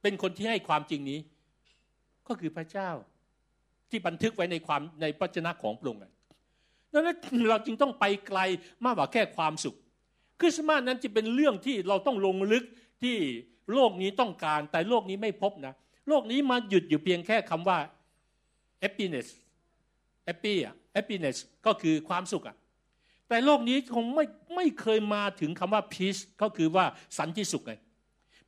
[0.02, 1.20] เป็นคนที่ให้ความจริงนี้
[2.28, 2.90] ก็คือพระเจ้า
[3.90, 6.02] ที่บันทึกไว้ในความในพระชนะของพระองค์
[6.94, 7.18] ดังนั้น
[7.50, 8.40] เราจึงต้องไปไกล
[8.86, 9.76] มากกว่าแค่ความสุข
[10.40, 12.64] คริสต์มาสนั้นจะเป็นเรื่องที่เราต้องลงลึก
[13.04, 13.18] ที่
[13.74, 15.74] โลกนี้ต้องการ แต่โลกนี้ไม่พบนะ
[16.08, 17.78] โลกนี้มาหยุดอยู่เพียงแค่คำว่า
[18.84, 19.28] happiness
[20.28, 22.56] happy อะ happiness ก็คือความสุขอะ
[23.32, 26.86] แต่โลกนี้คงไม่ไม่เคยมาถึงคำว่า peace ก็คือว่า
[27.18, 27.74] สันติสุขไง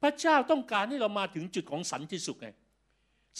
[0.01, 2.49] พระเจ้าต้องการให้เรามาถึงจุดของสันติสุขไง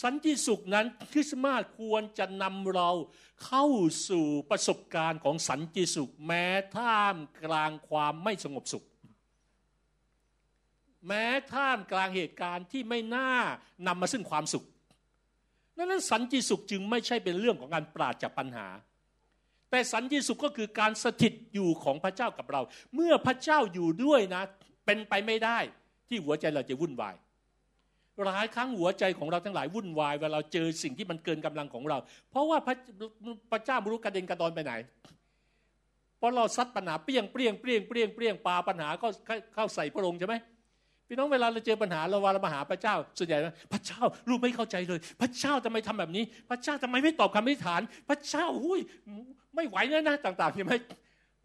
[0.02, 2.90] สันติสุขนั้นคริสต์มาสควรจะนำเรา
[3.44, 3.66] เข้า
[4.08, 8.84] สู่ประสบการณ์ของสันติสุข แม้ท่ามกลางความไม่สงบสุข
[11.06, 13.32] แม้ท่ามกลางเหตุการณ์ที่ไม่น่า
[13.86, 14.64] นำมาซึ่งความสุข
[15.76, 18.68] นั้นสันติสุขจึงไม่ใช่เป็นเรื่องของการปราศจากปัญหา
[19.74, 22.60] แต่สันติสุขก็คือการสถิตอยู่ของพระเจ้ากับเรา
[22.94, 24.42] เมื่อพระเจ้าอยู่ด้วยนะ
[24.86, 25.58] เป็นไปไม่ได้
[26.08, 27.14] ที่หัวใจเราจะวุ่นวาย
[28.26, 31.98] หลายครั้งหัวใจของเราทั้งหลายวุ่นวายเวลาเราเจอสิ่งที่มันเกินกำลังของเรา
[32.30, 32.74] เพราะว่าพระ
[33.52, 34.72] พระเจ้าไม่รู้กระเด็นกระดอนไปไหน
[36.18, 39.08] เพราะเราซัดปัญหาเปรี้ยงเปรี้ยงเปรี้ยงเปรี้ยงเปรี้ยงปาปัญหาก็
[39.54, 40.34] เข้าใส่พระองค์ใช่ไหม
[41.14, 43.38] พี่น้องเวลาเราเจอปัญหาเราวาเรามาหาพระเจ้า ส่วนใหญ่
[43.72, 48.80] พระเจ้ารู้ไม่เข้าใจเลย พระเจ้าทำไมทำแบบนี้ พระเจ้าทำไมไม่ตอบคำอธิษฐาน พระเจ้าหุ้ย
[49.54, 50.72] ไม่ไหวแล้วนะต่างๆใช่ไหม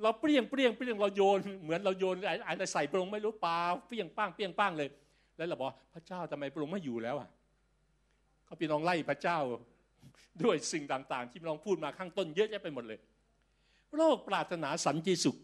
[0.02, 4.90] เราเปรี้ยงเปรี้ยงเปรี้ยงเราโยนเหมือนเราโยนอะไรใส่พระองค์ไม่รู้ปาเปรี้ยงป้างเปรี้ยงป้างเลย
[5.38, 7.30] แล้วเราบอกพระเจ้าทำไมพระองค์ไม่อยู่แล้วอะ
[8.46, 9.38] เขาพี่น้องไล่พระเจ้า
[10.44, 13.00] ด้วยสิ่งต่างๆ ที่พี่น้องพูดมาข้างต้นเยอะแยะไปหมดเลย
[13.98, 15.38] โลกปรารถนาสันติสุข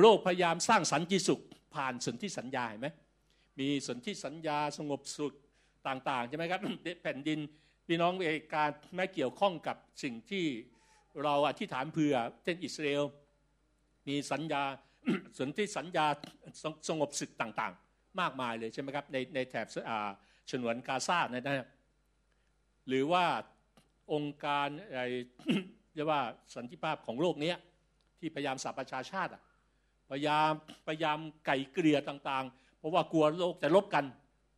[0.00, 1.40] โลกพยายามสร้างสันติสุข
[1.74, 2.88] ผ่านสนธิสัญญาเห็นไหม
[3.58, 5.32] มีสนธิสัญญาสงบสุข
[5.88, 6.60] ต่างๆใช่ไหมครับ
[7.02, 7.40] แผ่นดิน
[7.86, 10.46] พี่น้องเอกการไม่เกี่ยวข้องกับสิ่งที่
[11.22, 13.04] เราอธิษฐานเผื่อเช่นอิสราเอล
[14.08, 14.62] มีสัญญา
[15.38, 16.06] สนธิสัญญา
[16.88, 19.66] สงบศึกต่างๆ มากมายเลยใช่ไหมครับในในแถบ
[20.50, 21.68] ฉนวนกาซาเนี่ยนะ
[22.88, 23.24] หรือว่า
[24.12, 25.04] องค์การอะไร
[25.94, 26.22] เรียกว่า
[26.54, 27.54] สันติภาพของโลกนี้
[28.18, 29.30] ที่พยายามสับประชาชาติ
[30.10, 30.50] พยายาม
[30.86, 34.04] พยายามไก่เกลี่ยต่างๆ เพราะว่ากลัวโลกจะลบกัน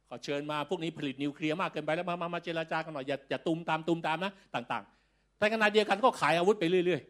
[0.08, 7.02] ขอเชิญมาพวกนี้ผลิตนิวเคลียร์มากเกินไปแล้วมามามาเจรจากันหน่อยอย่าอย่าตุมตามตุมตามนะต่างๆ แต่ขณะเดียวกันก็ขายอาวุธไปเรื่อย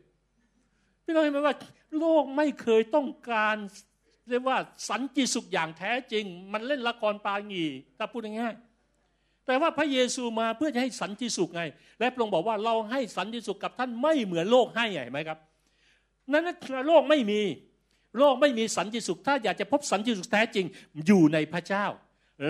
[0.48, 1.56] ๆ พี่น้องเห็นไหมว่า
[1.98, 3.56] โลกไม่เคยต้องการ
[4.30, 4.56] เรียกว่า
[4.88, 7.64] สันติสุขอย่างแท้จริง มันเล่นละครปางี
[7.98, 11.62] ถ้าพูดง่ายๆแต่ว่าพระเยซูมาเพื่อจะให้สันติสุขไง
[11.98, 15.38] และพระองค์บอกว่าเราให้สันติสุขกับท่านไม่เหมือนโลกให้ไหมครับ
[16.32, 16.44] นั้น
[16.88, 17.40] โลกไม่มี
[18.18, 20.66] โลกไม่มีสันติสุข ถ้าอยากจะพบสันติสุขแท้จริง
[21.06, 21.86] อยู่ในพระเจ้า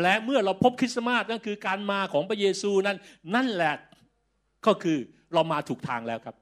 [0.02, 2.96] และเมื่อเราพบคริสต์มาสนั่นคือการมาของพระเยซูนั้น
[3.34, 3.74] นั่นแหละ
[4.66, 4.98] ก็คือ
[5.32, 6.36] เรามาถูกทางแล้วครับ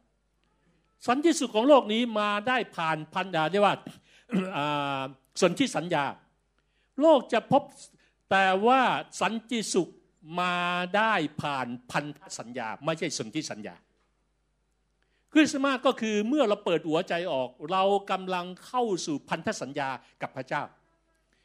[1.08, 3.76] สันติสุขของโลกนี้มาได้ผ่านพันดาเรียกว่า
[5.40, 6.04] สนธิสัญญา
[7.00, 7.62] โลกจะพบ
[8.30, 8.82] แต่ว่า
[9.20, 9.88] สันติสุข
[10.40, 10.54] มา
[10.96, 13.74] ได้ผ่านพันธสัญญา ไม่ใช่สนธิสัญญา
[15.32, 19.88] คริสต์มาสก็คือเมื่อเราเปิดหัวใจออก เรากำลังเข้าสู่พันธสัญญา
[20.22, 20.62] กับพระเจ้า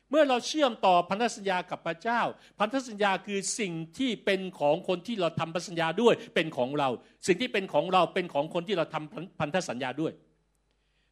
[0.09, 2.21] เมื่อเราเชื่อมต่อพันธสัญญากับพระเจ้า
[2.59, 6.89] พันธสัญญาคือสิ่งที่เป็นของคนที่เราทำพันธสัญญาด้วยเป็นของเรา
[7.27, 10.13] สิ่งที่เป็นของเราเป็นของคนที่เราทำพันธสัญญาด้วย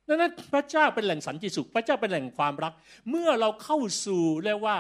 [0.08, 2.74] ดังนั้นพระเจ้าเป็นแหล่งสันติสุข พระเจ้าเป็นแหล่งความรัก
[3.10, 4.78] เมื่อเราเข้าสู่เรียกว่า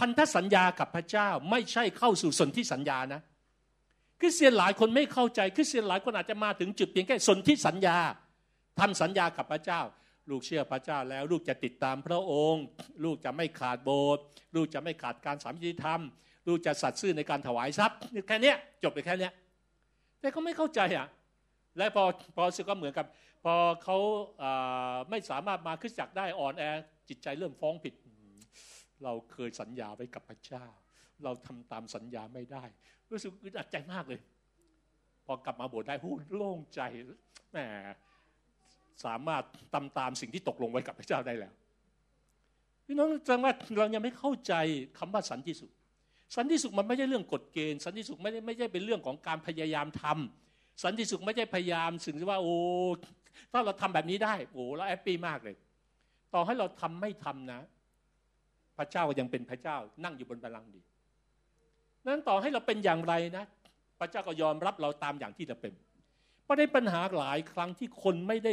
[0.00, 3.20] พันธสัญญากับพระเจ้าไม่ใช่เข้าสู่สนธิสัญญานะ
[4.20, 7.96] คริสเตียนหลายคนไม่เข้าใจคริสเตียนหลายคนอาจจะมาถึงจุดเพียงแค่สนธิสัญญา
[8.80, 9.80] ทำสัญญากับพระเจ้า
[10.30, 12.64] ลูกเชื่อพระเจ้าแล้ว ลูกจะติดตามพระองค์
[13.04, 14.22] ลูกจะไม่ขาดโบสถ์
[14.56, 16.00] ลูกจะไม่ขาดการสามิธรรม
[16.48, 19.30] ลูกจะสัตย์ซื่อในการถวายทรัพย์แค่นี้จบไปแค่นี้
[20.20, 21.06] แต่เขาไม่เข้าใจอะ
[21.78, 22.04] และพอ
[22.36, 23.06] พอสึกก็เหมือนกับ
[23.44, 23.96] พอเขา
[25.10, 26.64] ไม่สามารถมาขึ้นจักได้อ่อนแอ
[27.08, 27.94] จิตใจเริ่มฟ้องผิด
[29.04, 30.64] เราเคยสัญญาไว้กับพระเจ้า
[31.24, 32.64] เราทำตามสัญญาไม่ได้
[33.10, 34.20] รู้สึกอึดอัดใจมากเลย
[35.26, 36.80] พอกลับมาโบสถ์ได้พูโล่งใจ
[37.52, 37.58] แหม
[39.04, 39.44] สามารถ
[39.74, 41.52] ทำตามสิ่งที่ตกลงไว้กับพระเจ้าได้แล้ว
[42.86, 44.54] พี่น้องจังว่าเรายังไม่เข้าใจ
[44.98, 45.72] คำว่าสันติสุข
[46.36, 52.56] สันติสุขมันไม่ใช่เรื่องกฎเกณฑ์ สันติสุขไม่ได้ไม่ใช่เป็นเรื่องของการพยายามทำสันติสุขไม่ใช่พยายามสึงว่าโอ้
[53.52, 55.56] ถ้าเราทำแบบนี้ได้โอ้เราแฮปปี้มากเลย
[56.34, 57.60] ต่อให้เราทำไม่ทำนะ
[58.78, 60.80] พระเจ้าก็ยังเป็นพระเจ้านั่งอยู่บนบัลลังก์ดี
[62.06, 63.44] นั้นต่อให้เราเป็นอย่างไรนะ
[63.98, 65.74] พระเจ้าก็ยอมรับเราตามอย่างที่เราเป็น
[66.48, 68.52] ประเด็นปัญหาหลายครั้งที่คนไม่ได้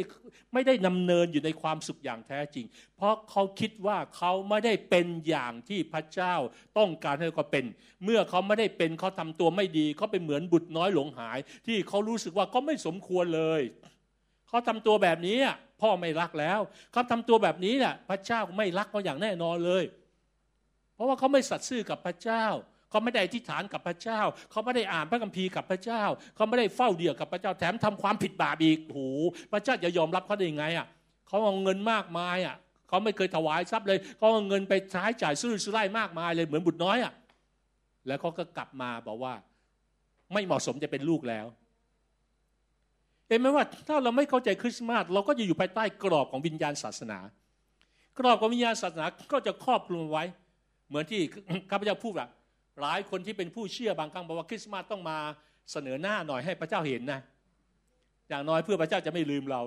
[0.53, 2.65] ไม่ได้นำเนินอยู่ในความสุขอย่างแท้จริง
[2.97, 6.35] เพราะเขาคิดว่าเขาไม่ได้เป็นอย่างที่พระเจ้า
[6.77, 7.65] ต้องการให้เขาเป็น
[8.03, 13.61] เมื่อเขาไม่ได้เป็นเขาทำตัวไม่ดีเขาเป็นเหมือนบุตรน้อยหลงหาย ที่เขารู้สึกว่าเขาไม่สมควรเลย
[14.47, 15.37] เขาทำตัวแบบนี้
[15.81, 16.59] พ่อไม่รักแล้ว
[16.91, 19.83] เขาทำตัวแบบนี้แหละพระเจ้าไม่รักเขาอย่างแน่นอนเลย
[20.93, 22.45] เพราะว่าเขาไม่สัตย์ซื่อกับพระเจ้า
[22.91, 24.21] เขาไม่ได้อธิษฐานกับพระเจ้า
[24.51, 26.03] เขาไม่ได้อ่านพระคัมภีร์กับพระเจ้า
[26.35, 28.99] เขาไม่ได้เฝ้าเดี่ยวกับพระเจ้าแถมทำความผิดบาปอีกโห
[29.51, 30.87] พระเจ้าจะยอมรับเขาได้ยังไงอะ
[31.27, 32.55] เขาเอาเงินมากมายอะ
[32.87, 37.13] เขาไม่เคยถวายทรัพย์เลยเขาเอาเงินไปใช้จ่ายซื้อซื้อไร่มากมายเลยเหมือนบุตรน้อยอะ
[38.07, 39.33] แล้วเขาก็กลับมาบอกว่า
[40.33, 41.45] ไม่เหมาะสมจะเป็นลูกแล้ว
[43.27, 47.19] เห็นไหมว่าถ้าเราไม่เข้าใจคริสต์มาสเราก็จะอยู่ภายใต้กรอบของวิญญาณศาสนา
[48.19, 50.23] กรอบของวิญญาณศาสนาก็จะครอบคลุมไว้
[50.87, 51.21] เหมือนที่
[51.69, 52.27] ข้าพเจ้าพูดว่า
[52.81, 55.17] หลายคนที่เป็นผู้เชื่อบางครั้งบอกว่าคริสต์มาสต้องมา
[55.71, 57.19] เสนอหน้าหน่อยให้พระเจ้าเห็นนะ
[58.29, 59.61] อย่างน้อยเพื่อพระเจ้าจะไม่ลืมเรา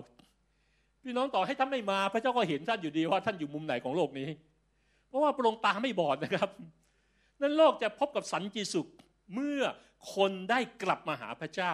[1.02, 4.28] พี่น้องต่อให้ท่านไม่มาพระเจ้าก็เห็นท่านอยู่ดีว่าท่านอยู่มุมไหนของโลกนี้
[5.08, 6.48] เพราะว่าพระองค์ตาไม่บอดนะครับ
[7.40, 8.86] นั่นโลกจะพบกับสันติสุข
[9.34, 9.60] เมื่อ
[10.14, 11.72] คนได้กลับมาหาพระเจ้า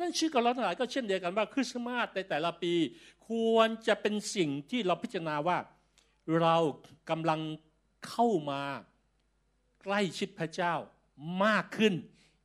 [0.00, 2.72] นั่นชื่อกับเราทั้งหลายก็เช่นเดียวกันว่าคริสต์มาสในแต่ละปี
[3.28, 5.58] ควรจะเป็นสิ่งที่เราพิจารณาว่า
[6.40, 6.56] เรา
[7.10, 7.40] กำลัง
[8.08, 8.62] เข้ามา
[9.86, 10.74] ใกล้ชิดพระเจ้า
[11.44, 11.94] มากขึ้น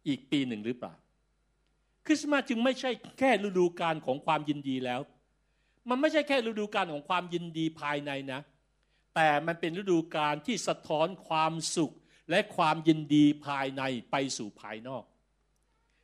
[0.07, 0.93] อีกปีหนึ่งหรือเปล่า
[2.05, 5.01] คริสต์มาสจึงไม่ใช่แค่ฤดูกาลของความยินดีแล้ว
[5.89, 8.41] มันไม่ใช่แค่ฤดูกาลของความยินดีภายในนะ
[9.15, 11.93] แต่มันเป็นฤดูกาลที่สะท้อนความสุข
[12.29, 15.03] และความยินดีภายในไปสู่ภายนอก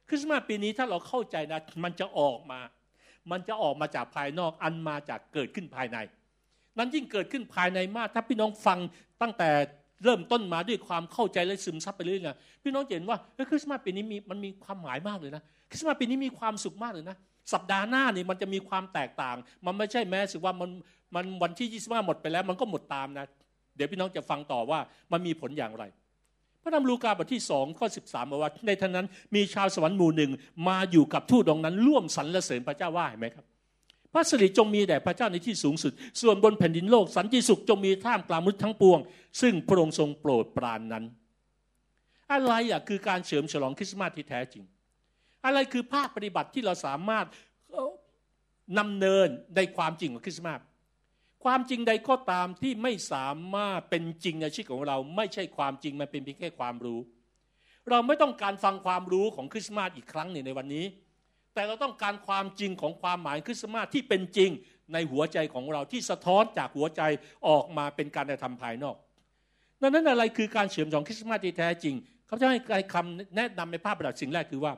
[0.07, 2.59] คริสต์มาสปีนี้ถ้าเราเข้าใจนะมันจะออกมา
[3.31, 5.97] มันจะออกมาจากภายนอกอันมาจากเกิดขึ้นภายใน
[6.77, 8.79] นั้นยิ่งเกิดขึ้นภายในมาก ถ้าพี่น้องฟัง
[9.21, 9.49] ตั้งแต่
[10.03, 13.17] เริ่มต้นมาด้วยความเข้าใจและซึมซับไปเรื่อยๆพี่น้องเห็นว่า
[13.49, 17.17] คริสต์มาสปีนี้มีมันมีความหมายมากเลยนะคริสต์มาสปีนี้มีความสุขมากเลยนะ
[17.53, 19.35] สัปดาห์หน้านี่มันจะมีความแตกต่าง
[19.65, 20.69] มันไม่ใช่แม้สึกว่ามัน
[21.15, 23.25] มันวันที่ยี่สิบห้าหมดไปแล้ว มันก็หมดตามนะ
[23.75, 24.79] เดี๋ยวพี่น้องจะฟังต่อว่า
[25.11, 25.83] มันมีผลอย่างไร
[26.61, 30.31] พระธรรมลูกาบทที่สองข้อสิบสามบอกว่าในท่านั้นมีชาวสวรรค์หมู่หนึ่ง
[30.67, 33.45] มาอยู่กับทูตดองนั้นร่วมสรรเสริญพระเจ้าว่าเห็นไหมครับ
[34.13, 35.91] พระสิริจงมีแด่พระเจ้าในที่สูงสุด
[36.21, 38.99] ส่วนบนแผ่นดินโลกสันติสุขจงมีท่ามกลางมนุษย์ทั้งปวง
[39.41, 41.05] ซึ่งพระองค์ทรงโปรดปรานนั้น
[42.31, 44.63] อะไรอะคือการเฉลิมฉลองคริสต์มาสที่แท้จริง
[45.45, 47.25] อะไรคือภาคปฏิบัติที่เราสามารถ
[48.79, 50.59] นำเนินในความจริงของคริสต์มาส
[51.43, 56.99] ความจริงใดก็ตามที่ไม่สามารถเป็นจริงในชีวิตของเรา ไม่ใช่ความจริงมันเป็นเพียงแค่ความรู้
[57.89, 60.85] เราไม่ต้องการฟังความรู้ของคริสต์มาสอีกครั้งหนึ่งในวันนี้
[61.57, 64.49] แต่เราต้องการความจริงของความหมายคริสต์มาสที่เป็นจริง
[64.93, 67.01] ในหัวใจของเราที่สะท้อนจากหัวใจ
[67.47, 68.95] ออกมาเป็นการกระทำภายนอก
[69.81, 71.95] ดังนั้นอะไรคือการเฉลิมฉลองคริสต์มาสที่แท้จริง
[72.27, 74.73] เขาจะให้คำแนะนำในภาพประดับสิ่งแรกคือว่า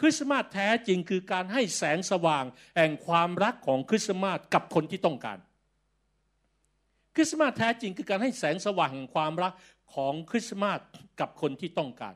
[0.00, 2.44] คริสต์มาสแท้จริงคือการให้แสงสว่าง
[2.76, 5.38] แห่งความรักของคริสต์มาสกับคนที่ต้องการ
[7.14, 9.52] คริสต์มาสแท้จริงคือการให้แสงสว่างแห่งความรัก
[9.94, 10.78] ของคริสต์มาส
[11.20, 12.14] กับคนที่ต้องการ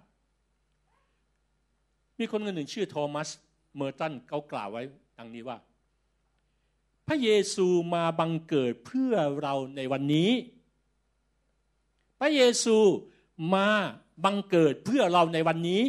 [2.19, 3.29] มีคนคนหนึ่งชื่อโทมัส
[3.77, 4.83] เมอร์ตันเขากล่าวไว้
[5.19, 5.59] ดังนี้ว่า
[7.09, 10.31] พระเยซูมาบังเกิดเพื่อเราในวันนี้
[12.21, 12.77] พระเยซู
[13.55, 13.69] มา
[14.25, 15.83] บังเกิดเพื่อเราในวันนี้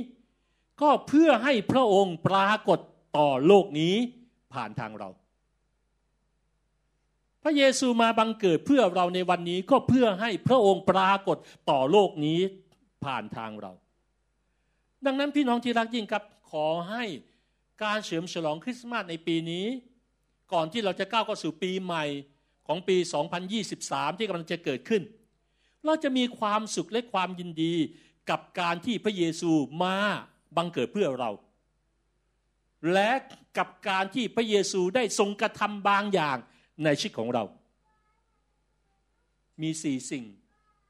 [0.82, 2.80] ก็เพื่อให้พระองค์ปรากฏ
[3.18, 3.96] ต่อโลกนี้
[4.54, 5.10] ผ่านทางเรา
[7.44, 11.38] พระเยซูมาบังเกิดเพื่อเราในวันนี้ก็เพื่อให้พระองค์ปรากฏ
[11.70, 12.40] ต่อโลกนี้
[13.06, 13.72] ผ่านทางเรา
[15.06, 17.04] ดังนั้นพี่น้องที่รักยิ่งครับขอให้
[17.84, 19.66] การเฉลิมฉลองคริสต์มาสในปีนี้
[20.54, 22.06] ก่อนที่เราจะก้าวเข้าสู่ปีใหม่
[22.68, 22.98] ของปี
[23.58, 25.02] 2023 ที่กำลังจะเกิดขึ้น
[25.86, 27.76] เราจะมีความสุขและความยินดี
[28.30, 29.52] กับการที่พระเยซู
[29.84, 29.98] มา
[30.58, 31.32] บังเกิดเพื่อเรา
[32.94, 33.12] และ
[33.58, 36.38] กับการที่พระเยซูได้ทรงกระทำบางอย่าง
[36.84, 37.44] ในชีวิตของเรา
[39.62, 40.26] มีสี่สิ่ง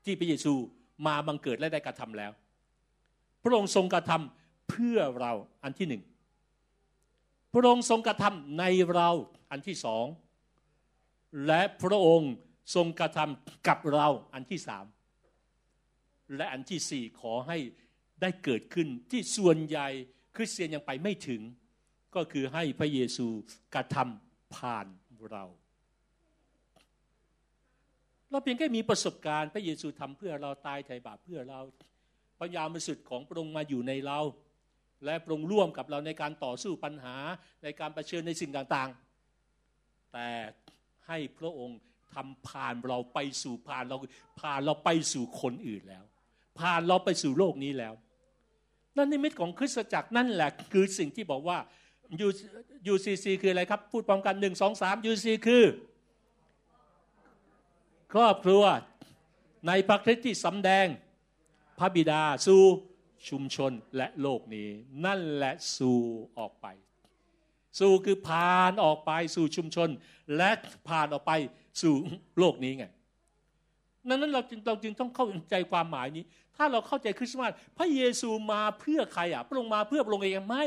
[0.05, 0.53] ที่พระเยซู
[1.07, 2.31] มาบังเกิดและได้กระทำแล้ว
[3.43, 5.31] พระองค์ทรงกระทำเพื่อเรา
[5.63, 6.03] อันที่หนึ่ง
[7.53, 9.09] พระองค์ทรงกระทำในเรา
[9.51, 10.05] อันที่สอง
[11.47, 12.33] และพระองค์
[12.75, 14.85] ทรงกระทำกับเราอันที่สาม
[16.35, 17.57] และอันที่สี่ขอให้
[18.21, 19.87] ได้เกิดขึ้นที่ส่วนใหญ่
[20.35, 21.41] คริสเตียนยังไปไม่ถึง
[22.15, 23.27] ก็คือให้พระเยซู
[23.75, 24.87] กระทำผ่าน
[25.31, 25.45] เรา
[28.29, 31.61] เราเพียงแค่มีประสบการณ์พระเยซูทำเพื่อเราตายไถ่บาปเพื่อเรา
[32.39, 34.19] พระยามสุดของพระองค์มาอยู่ในเรา
[35.05, 37.15] และพระองร่วมกับเราในการต่อสู้ปัญหา
[37.63, 40.29] ในการรเผชิญในสิ่งต่างๆ แต่
[41.07, 41.79] ให้พระองค์
[42.13, 43.97] ทำผ่านเราไปสู่ผ่านเรา
[44.39, 46.03] ผ่านเราไปสู่คนอื่นแล้ว
[46.59, 47.93] ผ่านเราไปสู่โลกนี้แล้ว
[48.95, 51.57] นั่นนิมิตของคริสตจักรนั่นแหละคือสิ่งที่บอกว่า
[52.87, 55.63] ยูซีซีคืออะไรครับ พูดพร้อมกันหนึ่งสองสามยูซีคือ
[58.13, 58.63] ครอบครัว
[59.67, 60.87] ในพระคริสต์ที่สำแดง
[61.79, 62.61] พระบิดาสู่
[63.27, 64.69] ชุมชนและโลกนี้
[65.05, 66.01] นั่นแหละสู่
[66.37, 66.67] ออกไป
[67.79, 69.89] สู่คือผ่านออกไปสู่ชุมชน
[70.37, 70.51] และ
[70.87, 71.31] ผ่านออกไป
[71.81, 71.95] สู่
[72.39, 72.85] โลกนี้ไง
[74.07, 76.23] นั้นเราจึงเราจึงต้องเข้าใจความหมายนี้
[76.55, 80.65] ถ้าเราเข้าใจคริสต์มาสพระเยซูมาเพื่อใครอะพระองค์มาเพื่อพระองค์เองไม่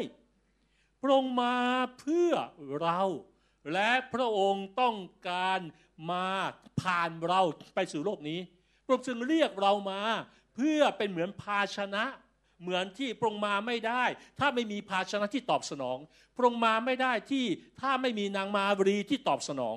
[1.03, 1.57] พระองค์มา
[2.01, 2.33] เพื่อ
[2.83, 3.01] เรา
[3.73, 4.97] และพระองค์ต้อง
[5.29, 5.61] การ
[6.11, 6.27] มา
[6.81, 7.41] ผ่านเรา
[7.75, 8.41] ไปสู่โลกนี้
[8.85, 10.01] พระองค์จึงเรียกเรามา
[10.55, 12.05] เพื่อเป็นเหมือนภาชนะ
[12.63, 14.05] เหมือนที่พระองค์มาไม่ได้
[14.39, 15.99] ถ้าไม่มีภาชนะที่ตอบสนอง
[16.37, 17.45] พระองค์มาไม่ได้ที่
[17.81, 19.77] ถ้าไม่มีนางมารีที่ตอบสนอง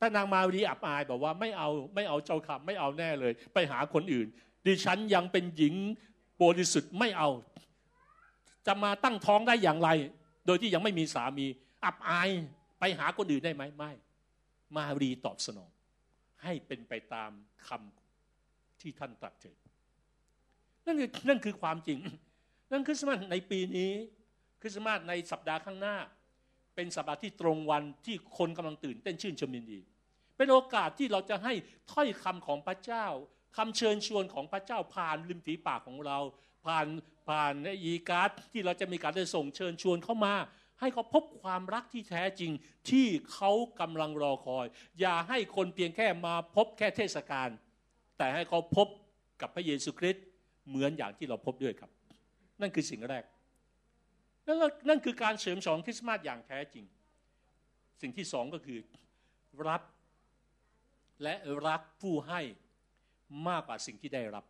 [0.00, 4.26] ถ้านางมารีอับอายบอกว่าไม่เอาไม่เอาเจ้าคำไม่เอาแน่เลย ไปหาคนอื่น
[4.66, 5.74] ดิฉันยังเป็นหญิง
[6.42, 7.28] บริสุทธิ์ไม่เอา
[8.66, 9.88] จะมาตั้งท้องได้อย่างไร
[10.46, 11.46] โดยที่ยังไม่มีสามี
[11.84, 12.30] อับอาย
[12.78, 13.92] ไปหาคนอื่นได้ไหมไม่
[14.76, 15.70] มารีตอบสนอง
[16.42, 17.30] ให้เป็นไปตาม
[17.68, 19.56] คำที่ท่านตรัสเถิด
[20.86, 21.98] นั่นคือนั่นคือความจริง
[22.72, 23.92] นั่นคริสต์มาสในปีนี้
[24.60, 25.96] คริสต์มาสในสัปดาห์ข้างหน้า
[26.74, 29.80] เป็นสัปดาห์ที่ตรงวันที่คนกำลังตื่นเต้นชื่นชมยินดี
[30.36, 31.52] เป็นโอกาสที่เราจะให้
[31.92, 33.06] ถ้อยคำของพระเจ้า
[33.56, 36.18] คำเชิญชวนของพระเจ้าผ่านริมฝีปากของเรา
[36.66, 36.86] ผ่าน
[37.28, 37.54] ผ่าน
[37.84, 40.34] อีการ์ดที่เราจะมีการได้ส่งเชิญชวนเข้ามา
[40.80, 42.52] ให้เขาพบความรักที่แท้จริง
[42.90, 44.66] ที่เขากำลังรอคอย
[45.00, 47.48] อย่าให้คนเพียงแค่มาพบแค่เทศกาล
[48.18, 48.88] แต่ให้เขาพบ
[49.40, 50.24] กับพระเยซูคริสต์
[50.68, 51.90] เหมือนอย่างที่เราพบด้วยครับ
[52.60, 53.24] นั่นคือสิ่งแรก
[54.46, 54.58] นั่น
[54.88, 56.84] นั่นคือการเสริมสองคริสต์มาสอย่างแท้จริง
[58.02, 58.78] สิ่งที่สองก็คือ
[59.68, 59.82] รับ
[61.22, 61.34] และ
[61.66, 62.40] รักผู้ให้
[63.48, 64.44] มากกว่าสิ่งที่ได้รับ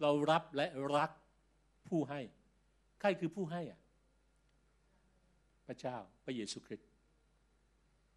[0.00, 0.66] เรารับและ
[0.96, 1.10] รัก
[1.88, 2.20] ผู้ให้
[3.00, 3.80] ใครคือผู้ให้อะ
[5.66, 6.88] พระเจ้าพระเยซูคริสต์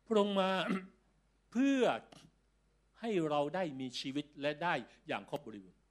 [0.05, 0.51] พระองค์มา
[1.51, 1.83] เพื่อ
[3.01, 4.73] ให้เราได้มีชีวิตและได้
[5.07, 5.82] อย่างครบบริบูรณ์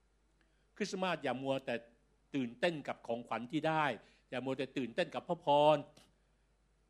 [0.77, 1.75] คริสต์มาสอย่ามัวแต่
[2.35, 3.85] ตื่นเต้นกับของขวัญที่ได้
[4.29, 5.77] อย่ามัวแต่ตื่นเต้นกับพระพร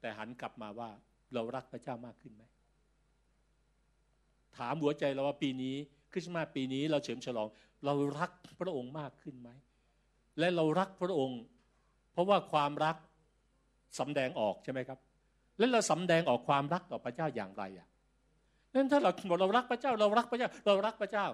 [0.02, 0.90] แต่หันกลับมาว่า
[1.34, 2.44] เรารักพระเจ้ามากขึ้นไหม
[4.58, 5.76] ถามหัวใจเราว่าปีนี้
[6.12, 7.48] คริสต์มาสปีนี้เราเฉลิมฉลอง
[7.86, 9.50] เรารักพระองค์มากขึ้นไหม
[10.40, 11.42] และเรารักพระองค์
[12.14, 12.96] เพราะว่าความรัก
[14.00, 15.00] สำแดงออกใช่ไหมครับ
[15.58, 17.88] และเราสำแดงออกความรักต่อพระเจ้าอย่างไรอะ
[18.74, 21.28] นั้นถ้าเราบอกเรารักพระเจ้า เรารักพระเจ้า เรารักพระเจ้า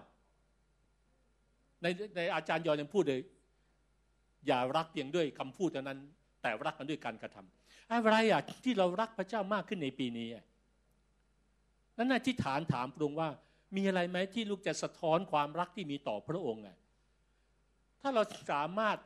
[1.82, 3.22] ในในอาจารย์ยอยังพูดเลย
[4.48, 6.00] อย่ารักเพียงด้วยคำพูดเท่านั้น
[6.42, 10.28] แต่รักกันด้วยการกระทำอะไรอะที่เรารักพระเจ้ามากขึ้นในปีนี้
[11.98, 13.30] นั้นอธิษฐานถามพระองค์ว่า
[13.76, 16.70] มีอะไรไหมที่ลูกจะสะท้อนความรักที่มีต่อพระองค์ไง
[18.02, 18.22] ถ้าเรา
[18.52, 18.98] สามารถ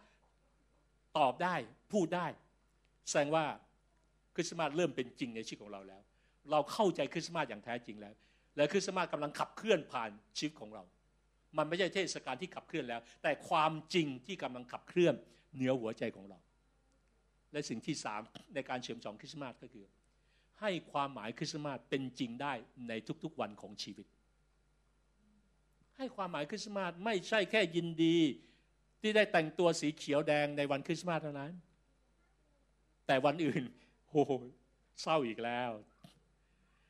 [1.17, 1.55] ตอบได้
[1.93, 2.27] พูดได้
[3.09, 3.45] แสดงว่า
[4.35, 6.01] คริสต์มาสเริ่มเป็นจริงในชีวิตของเราแล้ว
[6.51, 8.13] เราเข้าใจคริสต์มาสอย่างแท้จริงแล้ว
[8.55, 10.83] และคริสต์มาสกำลังขับเคลื่อนผ่านชีวิตของเรา
[11.57, 15.13] มันไม่ใช่เทศกาลที่ขับเคลื่อนแล้ว แต่ความจริงที่กำลังขับเคลื่อน
[15.55, 16.39] เหนือหัวใจของเรา
[17.51, 18.21] และสิ่งที่สาม
[18.55, 19.85] ในการเฉลิมฉลองคริสต์มาสก็คือ
[20.61, 22.53] ให้ความหมายคริสต์มาสเป็นจริงได้
[22.87, 22.93] ใน
[23.23, 24.07] ทุกๆวันของชีวิต
[25.97, 28.17] ให้ความหมายคริสต์มาสไม่ใช่แค่ยินดี
[29.01, 31.51] ที่ได้แต่งตัวสีเขียวแดงในวันคริสต์มาสเท่านั้น
[33.07, 33.63] แต่วันอื่น
[34.09, 34.23] โอ้
[35.01, 35.71] เศร้าอีกแล้ว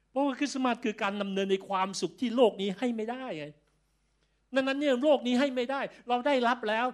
[0.10, 3.46] เพราะว่าคริสต์มาสคือการดำเนินในความสุขที่โลกนี้ให้ไม่ได้ไง
[4.56, 6.86] นั้นนั้นเนี่ยโลกนี้ให้ไม่ได้ เราได้รับแล้ว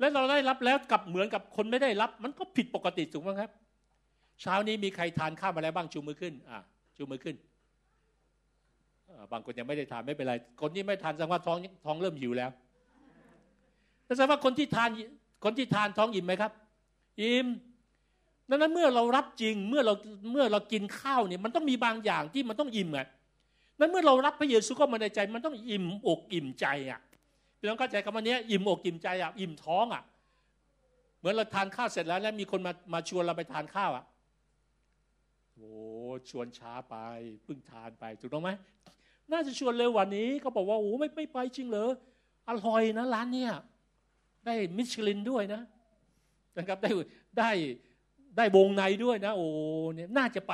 [0.00, 3.50] และเราได้รับแล้วกับเหมือนกับคนไม่ได้รับ มันก็ผิดปกติถูกไหมครับ
[4.42, 6.58] เช้านี้มีใครทานข้าวมาแล้วบ้างชูมือขึ้น อะ
[6.96, 7.36] ชูมือขึ้น
[9.32, 12.50] บางคนยังไม่ได้ทานไม่เป็นไร คนที่ไม่ทานแสดงว่าท้องท้องเริ่มหิวแล้ว
[14.06, 14.90] แสดงว่าคนที่ทาน
[15.44, 16.52] คนที่ทานท้องอิ่มไหมครับ
[17.20, 17.46] อิ่ม
[18.48, 19.94] ดังนั้นเมื่อเรารับจริงเมื่อเรา
[20.32, 23.06] เมื่อเรากินข้าวเนี่ยมันต้องมีบางอย่างที่มันต้องอิ่มอะ
[23.82, 27.00] นั้นเมื่อเรารับพระเยซูเข้ามาในใจ มันต้องอิ่มอกอิ่มใจอะ
[27.58, 30.02] พี่น้องเข้าใจคำว่านี้อิ่มอกอิ่มใจอะอิ่มท้องอะ
[31.18, 34.04] เหมือนเราทานข้าวเสร็จแล้ว แล้วมีคนมามาชวนเราไปทานข้าวอะ
[35.54, 35.70] โอ้
[36.30, 36.96] ชวนช้าไป
[37.44, 38.50] เพิ่งทานไปถูกต้องไหม
[39.32, 41.90] น่าจะชวนเร็ววันนี้เขาบอกว่าโอ้ไม่ไม่ไปจริงเหรอ
[42.48, 43.52] อร่อยนะร้านเนี้ย
[44.46, 45.62] ได้มิชลินด้วยนะ
[46.58, 46.90] นะครับได้
[47.38, 47.50] ได้
[48.36, 49.46] ได้วงในด้วยนะ โอ้
[49.94, 50.52] เนี่ยน่าจะไป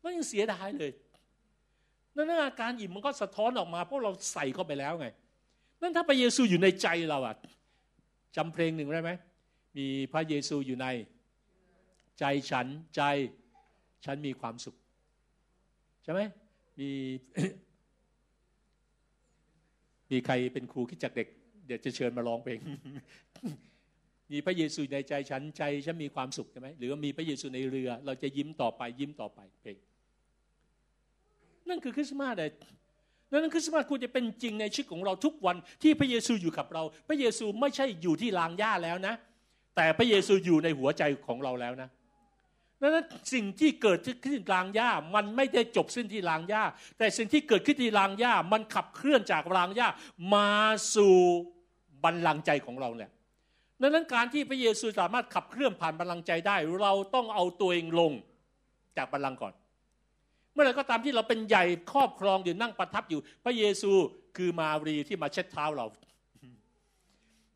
[0.00, 0.92] แล้วยังเสียดายเลย
[2.16, 5.06] นั่นอาการอิ่มมันก็สะท้อนออกมา เพราะเราใส่เข้าไปแล้วไง
[5.82, 7.36] นั่นถ้าพระเยซูอยู่ในใจเราอะ
[8.36, 9.10] จำเพลงหนึ่งได้ไหม
[9.76, 10.86] มีพระเยซูอยู่ใน
[12.18, 13.02] ใจฉันใจ
[14.04, 14.76] ฉันมีความสุข
[16.04, 16.20] ใช่ไหม
[16.78, 16.90] มี
[20.10, 21.28] มีใครเป็นครูคิดจักเด็ก
[21.66, 22.58] เดี๋ยวจะเชิญมาร้องเพลง
[24.32, 29.76] มีพระเยซูในใจฉันใจฉันมีความสุขใช่ไหมหรือว่ามีพระเยซูในเรือ เราจะยิ้มต่อไปยิ้มต่อไปเพลง
[31.68, 32.50] นั่นคือคริสต์มาสเลย
[33.30, 39.14] นั้นคริสต์มาสควรจะเป็นจริงในชีวิตของเราทุกวันที่พระเยซูอยู่กับเรา พระเยซูไม่ใช่อยู่ที่ลางหญ้าแล้วนะ
[39.76, 41.88] แต่พระเยซูอยู่ในหัวใจของเราแล้วนะ
[42.80, 46.64] ดังนั้นสิ่งที่เกิดขึ้นที่ลางหญ้ามันไม่ได้จบสิ้นที่ลางหญ้า
[46.98, 49.88] แต่สิ่งที่เกิดขึ้นที่ลางหญ้ามันขับเคลื่อนจากลางหญ้า
[50.34, 50.50] มา
[50.94, 51.16] สู่
[52.04, 53.10] บัลลังก์ใจของเราเนี่ย
[53.80, 58.12] ดังนั้นการที่พระเยซูสามารถขับเคลื่อนผ่านบัลลังก์ใจได้ เราต้องเอาตัวเองลง
[58.96, 59.52] จากบัลลังก์ก่อน
[60.52, 63.90] เมื่อไรก็ตามที่เราเป็นใหญ่ครอบครองอยู่นั่งประทับอยู่ พระเยซู
[64.36, 65.86] คือมารีที่มาเช็ดเท้าเรา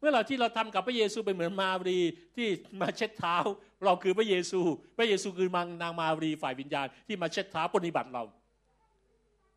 [0.01, 1.99] เมื่อเราที่เราทำกับพระเยซูเป็นเหมือนมารี
[2.37, 2.49] ที่
[2.81, 3.37] มาเช็ดเท้า
[3.85, 4.61] เราคือพระเยซู
[4.99, 8.23] พระเยซูคือมังนางมารีฝ่ายวิญญาณที่มาเช็ดเท้าปฏิบัติเรา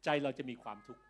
[0.04, 1.02] ใจเราจะมีความทุกข์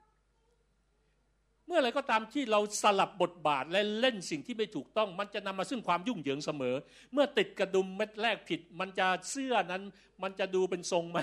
[1.67, 6.75] เมื่อไรก็ตามที่เราสลับบทบาทและเล่นสิ่งที่ไม่ถูกต้อง มันจะนำมาซึ่งความยุ่งเหยิงเสมอ
[7.13, 9.83] เมื่อติดกระดุมเม็ดแรกผิด มันจะเสื้อนั้น
[10.23, 11.19] มันจะดูเป็นทรงไหม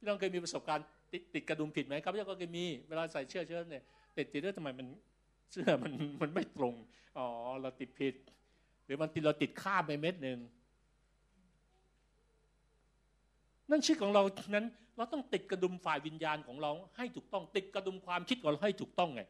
[0.00, 3.84] พี่น้องเคยมีประสบการณ์ติดติดกระดุมผิดไหมครับพี่ก็เคยมีเวลาใส่เสื้อเชิ้ตเนี่ย
[4.16, 4.86] ติดติดแล้วทำไมมัน
[5.50, 6.74] เสื้อมันมันไม่ตรง
[7.18, 7.26] อ๋อ
[7.62, 8.14] เราติดผิด
[8.84, 10.38] หรือมันติดเราติดข้ามไปเม็ดหนึ่ง
[13.70, 14.22] นั่นชีวิตของเรา
[14.54, 19.22] นั้น เราต้องติดกระดุมฝ่ายวิญญาณของเราให้ถูกต้อง ติดกระดุมความคิดของเราให้ถูกต้องไง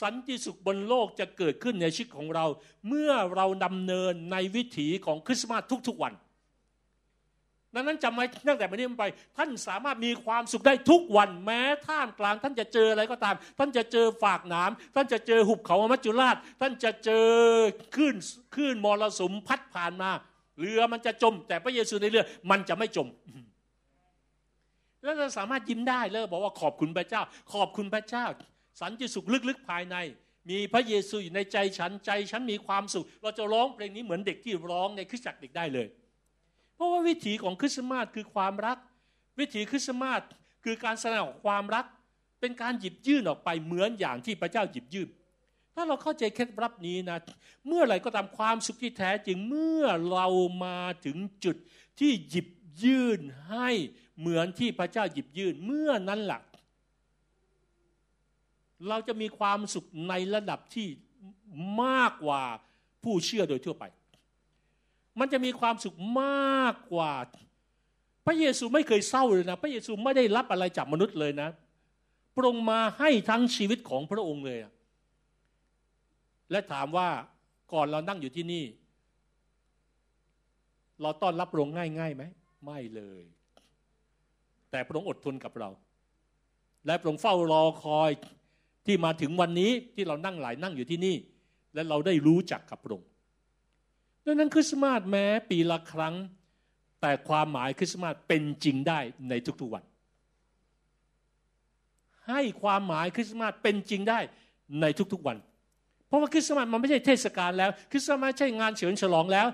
[0.00, 2.46] สันติสุขบนโลกจะเกิดขึ้นในชีวิตของเรา
[2.88, 6.12] เมื่อเราดำเนินในวิถีของคริสต์มาสทุกๆวัน
[7.74, 9.06] ดังนั้นจำไว้ตั้งแต่วันนี้ไป
[9.38, 17.26] ท่านสามารถมีความสุขได้ทุกวันแม้ท่ามกลาง ท่านจะเจออะไรก็ตาม ท่านจะเจอฝากน้ำท่านจะเจอหุบเขามัจจุราช ท่านจะเจอ
[17.94, 18.16] คลื่น
[18.54, 20.10] คลื่นมรสุมพัดผ่านมา
[20.58, 23.08] เรือมันจะจม แต่พระเยซูในเรือมันจะไม่จม
[25.02, 28.24] แล้วเราสามารถยิ้มได้เลยบอกว่าขอบคุณพระเจ้า ขอบคุณพระเจ้า
[28.80, 29.96] สันติสุขลึกๆภายใน
[30.50, 35.86] มีพระเยซูอยู่ในใจฉันใจฉันมีความสุข เราจะร้องเพลงนี้เหมือนเด็กที่ร้องในคริสตจักรเด็กได้เลย
[36.80, 38.78] ราะว่าวิถีของคริสต์มาสคือความรัก
[39.38, 40.22] วิถีคริสต์มาส
[40.64, 41.84] คือการแสดงออกความรัก
[42.40, 45.08] เป็นการหยิบยื่นออกไปเหมือนอย่างที่พระเจ้าหยิบยื่น
[45.74, 47.18] ถ้าเราเข้าใจเคล็ดลับนี้นะ
[47.66, 50.26] เมื่อไหร่ก็ตามความสุขที่แท้จริงเมื่อเรา
[50.64, 51.56] มาถึงจุด
[52.00, 52.48] ที่หยิบ
[52.84, 53.20] ยื่น
[53.50, 53.68] ให้
[54.18, 56.42] เหมือนที่พระเจ้าหยิบยื่นเมื่อนั้นหลัก
[58.88, 60.88] เราจะมีความสุขในระดับที่
[61.82, 62.42] มากกว่า
[63.04, 63.84] ผู้เชื่อโดยทั่วไป
[65.20, 67.12] มันจะมีความสุขมากกว่า
[68.26, 71.48] พระเยซูไม่เคยเศร้าเลยนะ พระเยซูไม่ได้รับอะไรจากมนุษย์เลยนะ
[72.34, 74.58] พระองค์มาให้ทั้งชีวิตของพระองค์เลย
[76.50, 77.08] และถามว่า
[77.72, 78.64] ก่อนเรานั่งอยู่ที่นี่
[81.02, 82.22] เราต้อนรับพระองค์ง่ายง่ายไหม
[82.64, 83.22] ไม่เลย
[84.70, 85.70] แต่พระองค์อดทนกับเรา
[86.86, 88.10] และพระองค์เฝ้ารอคอย
[88.86, 91.16] ที่มาถึงวันนี้ที่เรานั่งหลายนั่งอยู่ที่นี่
[91.74, 93.08] และเราได้รู้จักกับพระองค์
[94.24, 96.14] ดังนั้นคริสต์มาสแม้ปีละครั้ง
[97.00, 99.84] แต่ความหมายคริสต์มาสเป็นจริงได้ในทุกๆวัน
[102.28, 104.18] ให้ความหมายคริสต์มาสเป็นจริงได้
[104.80, 105.36] ในทุกๆวัน
[106.06, 109.46] เพราะว่าคริสต์มาสมันไม่ใช่เทศกาลแล้ว คริสต์มาสไม่ใช่งานเฉลิมฉลองแล้ว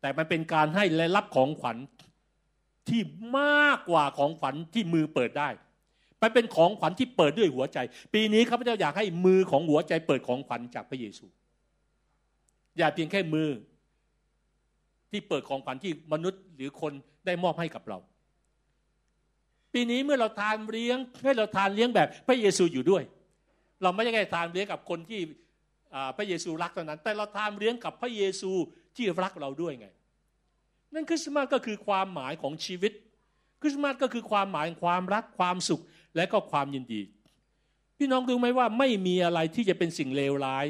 [0.00, 1.76] แต่มันเป็นการให้และรับของขวัญ
[2.88, 3.00] ที่
[3.38, 5.48] มากกว่าของขวัญที่มือเปิดได้
[6.22, 7.78] มันเป็นของขวัญที่เปิดด้วยหัวใจ
[8.14, 11.26] ปีนี้ข้าพเจ้าอยากให้มือของหัวใจเปิดของขวัญจากพระเยซู
[12.78, 13.48] อย่าเพียงแค่มือ
[15.10, 16.92] ที่เปิดของขวัญที่มนุษย์หรือคน
[17.26, 17.98] ได้มอบให้กับเรา
[19.72, 23.02] ปีนี้เมื่อเราทานเลี้ยงให้เราทานเลี้ยงแบบพระเยซูอยู่ด้วย
[23.82, 25.20] เราไม่ใช่แค่ทานเลี้ยงกับคนที่
[26.16, 28.50] พระเยซูรักเท่านั้น แต่เราทานเลี้ยงกับพระเยซู
[28.96, 29.86] ที่รักเราด้วยไง
[30.94, 32.92] นั่นคริสต์มาสก็คือความหมายของชีวิต
[33.60, 35.82] คริสต์มาสก็คือความหมายความรักความสุข
[36.16, 37.02] และก็ความยินดี
[37.98, 40.66] พี่น้องรู้ไหมว่าไม่มีอะไรที่จะเป็นสิ่งเลวร้าย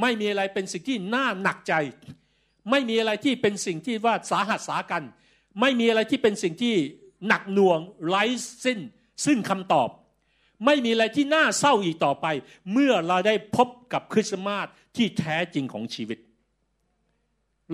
[0.00, 1.74] ไม่มีอะไรเป็นสิ่งที่น่าหนักใจ
[2.70, 5.02] ไม่มีอะไรที่เป็นสิ่งที่ว่าสาหัสสากัน
[5.60, 6.74] ไม่มีอะไรที่เป็นสิ่งที่
[7.28, 8.24] หนักหน่วงไร้
[8.64, 8.78] สิ้น
[9.24, 9.88] ซึ่งคำตอบ
[10.66, 12.26] ไม่มีอะไรที่น่าเศร้าอีกต่อไป
[12.72, 16.18] เมื่อเราได้พบกับคริสต์มาสที่แท้จริงของชีวิต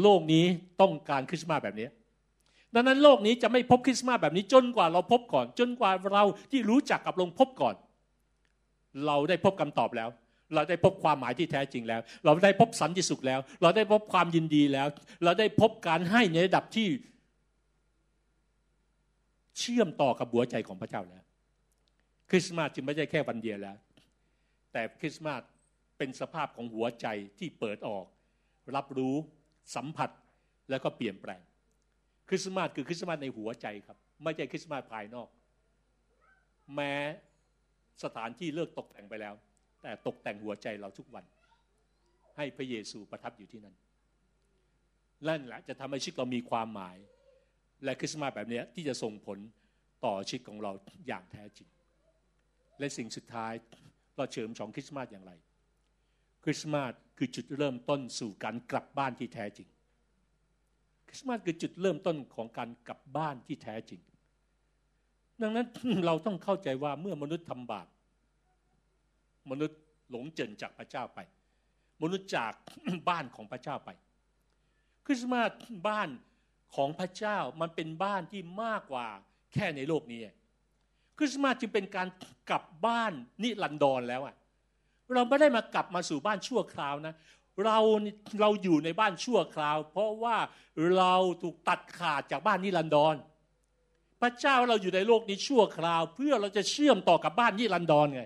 [0.03, 0.45] โลกนี้
[0.80, 1.88] ต้องการคริสต์มาสแบบนี้
[2.74, 7.74] ดังนั้นโลกนี้จะไม่พบคริสต์มาสแบบนี้จนกว่าเราพบก่อน จนกว่าเราที่รู้จักกับลงพบก่อน
[9.07, 10.09] เราได้พบคำตอบแล้ว
[10.55, 14.86] เราได้พบความหมายที่แท้จริงแล้ว เราได้พบสันติสุขแล้ว เราได้พบความยินดีแล้ว
[15.24, 16.88] เราได้พบการให้ในระดับที่
[19.59, 21.24] เชื่อมต่อกับหัวใจของพระเจ้าแล้ว
[22.30, 23.76] คริสต์มาสจึงไม่ใช่แค่วันเดียวแล้ว
[24.72, 25.42] แต่คริสต์มาส
[25.98, 27.07] เป็นสภาพของหัวใจ
[27.38, 28.05] ที่เปิดออก
[28.76, 29.14] รับรู้
[29.76, 30.11] สัมผัส
[30.70, 31.40] แล้วก็เปลี่ยนแปลง
[32.28, 35.28] คริสต์มาสคือคริสต์มาสในหัวใจครับ ไม่ใช่คริสต์มาสภายนอก
[36.74, 36.94] แม้
[38.05, 39.34] สถานที่เลิกตกแต่งไปแล้ว
[39.82, 41.24] แต่ตกแต่งหัวใจเราทุกวัน
[42.36, 43.76] ให้พระเยซูประทับอยู่ที่นั่น
[45.28, 46.96] นั่นแหละจะทำให้ชีวิตเรามีความหมาย
[47.84, 49.38] และคริสต์มาสแบบนี้ที่จะส่งผล
[50.04, 50.72] ต่อชีวิตของเรา
[51.06, 51.68] อย่างแท้จริง
[52.78, 53.52] และสิ่งสุดท้าย
[54.16, 55.32] เราเฉลิมฉลองคริสต์มาสอย่างไร
[56.44, 59.68] คริสต์มาสคือจุดเริ่มต้นสู่การกลับบ้านที่แท้จริง
[61.08, 64.00] คริสต์มาสคือจุดเริ่มต้นของการกลับบ้านที่แท้จริง
[65.42, 65.66] ดังนั้น
[66.06, 67.86] เราต้องเข้าใจว่าเมื่อมนุษย์ทำบาป
[69.51, 69.78] มนุษย์
[70.11, 71.18] หลงเจินจากพระเจ้าไป
[72.03, 72.53] มนุษย์จาก
[73.09, 73.91] บ้านของพระเจ้าไป
[75.07, 75.51] คริสต์มาส
[75.88, 76.09] บ้าน
[76.76, 79.07] ของพระเจ้ามันเป็นบ้านที่มากกว่า
[79.53, 80.20] แค่ในโลกนี้
[81.18, 82.09] คริสต์มาสจึงเป็นการ
[82.51, 83.12] กลับบ้าน
[83.43, 84.34] นิรันดรแล้วอะ
[85.14, 87.14] เราไม่ได้มากลับมาสู่บ้านชั่วคราวนะ
[87.64, 87.78] เรา
[88.41, 90.36] เราอยู่ในบ้านชั่วคราว เพราะว่า
[90.97, 93.14] เราถูกตัดขาดจากบ้านนิรันดร
[94.20, 98.22] พระเจ้าเราอยู่ในโลกนี้ชั่วคราว เพื่อเราจะเชื่อมต่อกับบ้านนิรันดรไง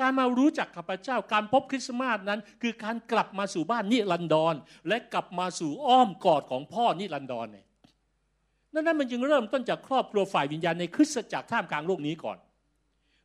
[0.00, 4.54] การมารู้จักกับพระเจ้า การพบคริสต์มาสนั้น คือการกลับมาสู่บ้านนิรันดร
[4.88, 7.66] และกลับมาสู่อ้อมกอดของพ่อนิรันดรเนี่ย
[8.72, 12.38] นั่นนั้นมันจึงเริ่มต้นจากครอบครัวฝ่ายวิญญาณในคริสตจักรท่ามกลางโลกนี้ก่อน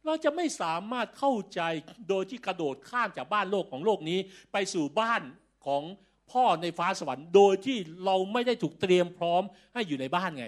[0.06, 1.62] เราจะไม่สามารถเข้าใจ
[2.10, 4.20] โดยที่กระโดดข้ามจากบ้านโลกของโลกนี้
[4.52, 5.22] ไปสู่บ้าน
[5.66, 5.84] ของ
[6.32, 9.44] พ่อในฟ้าสวรรค์ โดยที่เราไม่ได้ถูกเตรียมพร้อม
[9.74, 10.46] ให้อยู่ในบ้านไง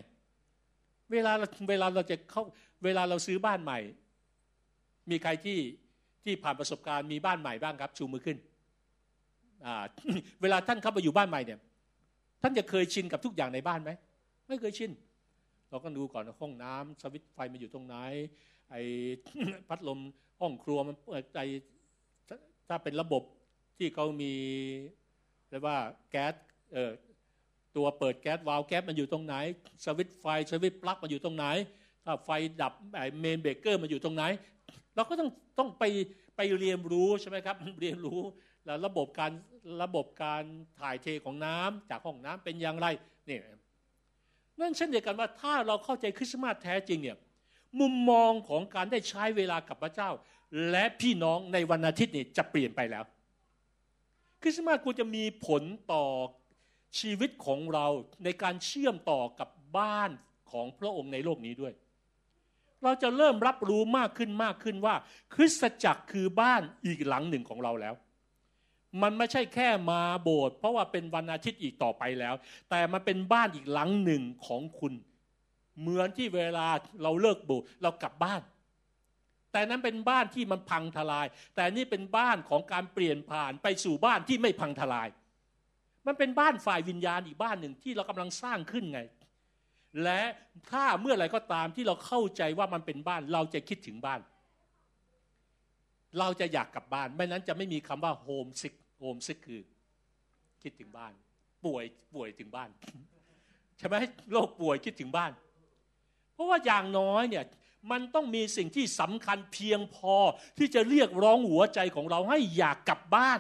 [1.12, 1.32] เวลา
[1.70, 2.44] เวลาเราจะเข้า
[2.84, 3.80] เวลาเราซื้อบ้านใหม่
[5.10, 5.60] มีใครที่
[6.24, 8.38] ที่ผ่านประสบการณ์มีบ้านใหม่บ้างครับ ชูมือขึ้น
[10.42, 11.60] เวลาท่านเข้าไปอยู่บ้านใหม่เนี่ย
[12.42, 13.92] ท่านจะเคยชินกับทุกอย่างในบ้านไหม
[14.48, 14.92] ไม่เคยชิน
[15.70, 17.96] เราก็ดูก่อนห้องน้ำสวิตไฟมันอยู่ตรงไหน
[18.70, 18.82] ไอ้
[19.68, 20.00] พัดลม
[20.40, 21.40] ห้องครัวมันเปิดใจ
[22.70, 23.24] ถ้าเป็นระบบ
[23.78, 24.34] ที่เขามี
[25.50, 25.78] เรียกว่า
[26.12, 26.34] แก๊ส
[26.74, 26.92] เออ
[27.76, 29.36] ตัวเปิดแก๊สวาล์วแก๊สมันอยู่ตรงไหน
[29.86, 31.46] สวิตไฟสวิตปลั๊กมันอยู่ตรงไหน
[32.06, 32.30] ถ้าไฟ
[32.62, 34.24] ดับไอ้เมนเบรกเกอร์มันอยู่ตรงไหน
[34.96, 35.30] เราก็ต้อง
[35.60, 35.84] ต้องไป
[36.36, 38.22] ไปเรียนรู้ใช่ไหมครับ เรียนรู้
[38.66, 39.32] แล้วระบบการ
[39.84, 40.44] ระบบการ
[40.80, 42.88] ถ่ายเทของน้ำจากห้องน้ำเป็นอย่างไร
[43.30, 43.40] นี่
[44.60, 47.18] นั่นเช่นเดียวกันว่าถ้าเราเข้าใจคริสต์มาสแท้จริงเนี่ย
[47.80, 50.10] มุมมองของการได้ใช้เวลากับพระเจ้า
[50.72, 53.04] และพี่น้องในวันอาทิตย์นี่จะเปลี่ยนไปแล้ว
[54.42, 56.06] คริสต์มาสควรจะมีผลต่อ
[57.00, 57.88] ชีวิตของเรา
[58.24, 60.12] ในการเชื่อมต่อกับบ้าน
[60.52, 61.74] ของพระองค์ในโลกนี้ด้วย
[62.84, 64.96] เราจะเริ่มรับรู้มากขึ้นมากขึ้นว่า
[65.34, 67.96] คริสตจักรคือบ้านอีกหลังหนึ่งของเราแล้ว
[69.02, 72.36] มันไม่ใช่แค่มาโบสถ์เพราะว่าเป็นวันอาทิตย์อีกต่อไปแล้ว
[72.70, 74.94] แต่มันเป็นบ้านอีกหลังหนึ่งของคุณ
[75.80, 76.68] เหมือนที่เวลา
[77.04, 78.42] เราเลิกโบสถ์เรากลับบ้าน
[79.52, 85.08] แต่นั้นเป็นบ้านที่มันพังทลาย แต่นี่เป็นบ้านของการเปลี่ยนผ่านไปสู่บ้านที่ไม่พังทลาย
[86.08, 89.02] มันเป็นบ้านฝ่ายวิญญาณอีกบ้านหนึ่งที่เรากำลังสร้างขึ้นไง
[90.04, 90.22] และ
[90.72, 94.22] ถ้าเมื่อไรก็ตามที่เราเข้าใจว่ามันเป็นบ้าน เราจะคิดถึงบ้าน
[96.20, 99.62] เราจะอยากกลับบ้าน ไม่นั้นจะไม่มีคำว่า homesick homesick คือ
[100.64, 101.14] คิดถึงบ้าน
[101.66, 101.84] ป่วย
[102.14, 102.70] ป่วยถึงบ้าน
[103.78, 103.96] ใช่ไหม
[104.32, 105.32] โรคป่วยคิดถึงบ้าน
[106.34, 107.46] เพราะว่าอย่างน้อยเนี่ย
[107.92, 110.16] มันต้องมีสิ่งที่สำคัญเพียงพอ
[110.58, 113.40] ที่จะเรียกร้องหัวใจของเราให้อยากกลับบ้าน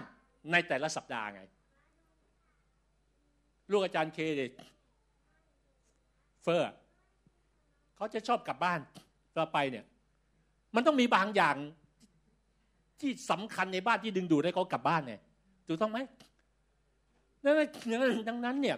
[0.52, 1.42] ในแต่ละสัปดาห์ไง
[3.72, 6.66] ลูกอาจารย์เคเเฟอร์
[7.96, 8.80] เขาจะชอบกลับบ้าน
[9.36, 9.86] เราไปเนี่ย
[10.76, 11.56] มันต้องมีบางอย่าง
[13.02, 15.22] ที่สำคัญในบ้านที่ดึงดูดให้เขากลับบ้านเนี่ย
[15.68, 16.00] ถูกต้องไหม
[18.30, 18.78] ดังนั้นเนี่ย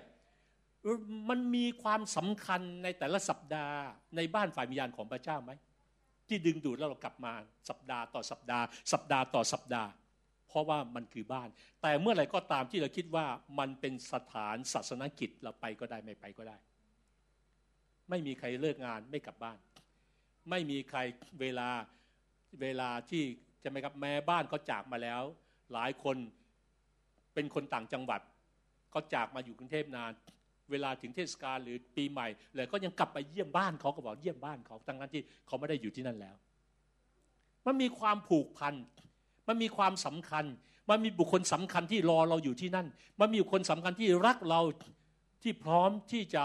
[1.29, 3.79] มันมีความสำคัญในแต่ละสัปดาห์
[4.15, 5.51] ในบ้านฝ่ายวิญญาณของพระเจ้าไหม
[6.27, 7.33] ที่ดึงดูดแล้วเรากลับมา
[7.69, 9.89] สัปดาห์ต่อสัปดาห์ สัปดาห์ต่อสัปดาห์
[10.47, 11.47] เพราะว่ามันคือบ้าน
[11.81, 13.25] แต่เมื่อไหร่ก็ตามที่เราคิดว่า
[13.59, 16.57] มันเป็นสถานศาสนกิจเราไปก็ได้ไม่ไปก็ได้
[18.13, 19.57] ไม่มีใครเลิกงานไม่กลับบ้าน
[20.49, 20.99] ไม่มีใคร
[21.41, 21.69] เวลา
[22.61, 23.23] เวลาที่
[23.63, 25.21] จะไหมครับแม้บ้านเขาจากมาแล้ว
[25.73, 26.17] หลายคน
[27.33, 28.21] เป็นคนต่างจังหวัด
[28.93, 30.11] ก็จากมาอยู่กรุงเทพนาน
[30.71, 36.35] เวลาถึงเทศกาลหรือปีใหม่เลยก็ยังกลับไปเยี่ยมบ้านเขาก็บอกเยี่ยมบ้านเขาตั้งนั้นที่เขาไม่ได้อยู่ที่นั่นแล้ว
[37.65, 38.73] มันมีความผูกพัน
[39.47, 40.45] มันมีความสำคัญ
[40.89, 42.87] มันมีบุคคลสำคัญที่รอเราอยู่ที่นั่น
[43.19, 44.61] มันมีบุคคลสำคัญที่รักเรา
[45.43, 46.43] ที่พร้อมที่จะ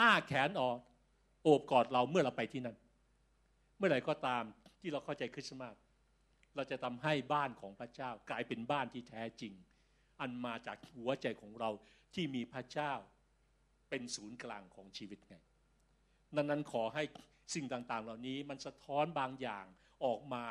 [0.00, 0.78] อ้าแขนออก
[1.48, 2.76] โอบกอดเราเมื่อเราไปที่นั่น
[3.78, 4.42] เมื่อไหร่ก็ตาม
[4.80, 5.76] ที่เราเข้าใจคริสต์มาส
[6.56, 9.52] เราจะทำให้บ้านของพระเจ้ากลายเป็นบ้านที่แท้จริง
[10.20, 11.70] อันมาจากหัวใจของเรา
[12.14, 12.92] ที่มีพระเจ้า
[13.88, 15.36] เป็นศูนย์กลางของชีวิตไง
[16.34, 17.02] นั้นนั้นขอให้
[17.54, 19.66] สิ่งต่างๆ เหล่านี้มันสะท้อนบางอย่าง
[20.04, 20.44] ออกมา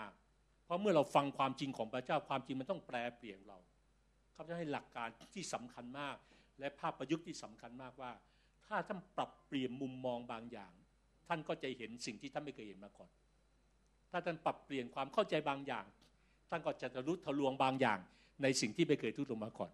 [0.65, 3.57] เพราะเมื่อเราฟังความจริงของพระเจ้าความจริงมันต้องแปลเปลี่ยนเรา
[4.33, 6.17] เขาจะให้หลักการที่สำคัญมาก
[6.59, 8.11] และภาพประยุกต์ที่สำคัญมากว่า
[8.65, 10.73] ถ้าท่านปรับเปลี่ยนมุมมองบางอย่าง
[11.27, 13.09] ท่านก็จะเห็นสิ่งที่ท่านไม่เคยเห็นมาก่อน
[14.11, 15.85] ถ้าท่านปรับเปลี่ยนความเข้าใจบางอย่าง
[16.49, 17.99] ท่านก็จะรู้ทะลวงบางอย่าง
[18.43, 19.71] ในสิ่งที่ไม่เคยทุลงมาก่อน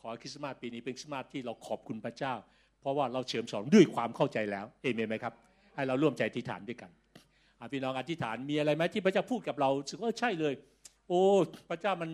[0.00, 2.34] ขอคริสต์มาสปีนี้เป็นคริสต์มาสที่เราขอบคุณพระเจ้า
[2.80, 5.34] เพราะว่าเราเฉลิมฉลองด้วยความเข้าใจแล้ว เอเมนไหมครับ
[5.74, 6.90] ให้เราร่วมใจอธิษฐานด้วยกัน
[7.72, 10.54] พี่น้องอธิษฐานมีอะไรไหมที่พระเจ้าพูดกับเราสึกว่าใช่เลย
[11.08, 11.22] โอ้
[11.68, 12.10] พระเจ้ามัน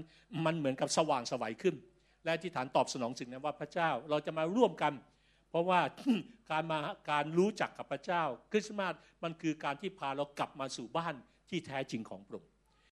[0.47, 1.75] มันเหมือนกับสว่างสวัยขึ้น
[2.25, 4.93] และอธิษฐานตอบสนองสิ่งนั้นว่าพระเจ้าเราจะมาร่วมกัน
[5.53, 5.81] เพราะว่า
[6.51, 6.79] การมา
[7.11, 11.15] การรู้จักกับพระเจ้า คริสต์มาสมันคือการที่พาเรากลับมาสู่บ้าน
[11.51, 12.52] ที่แท้จริงของพระองค์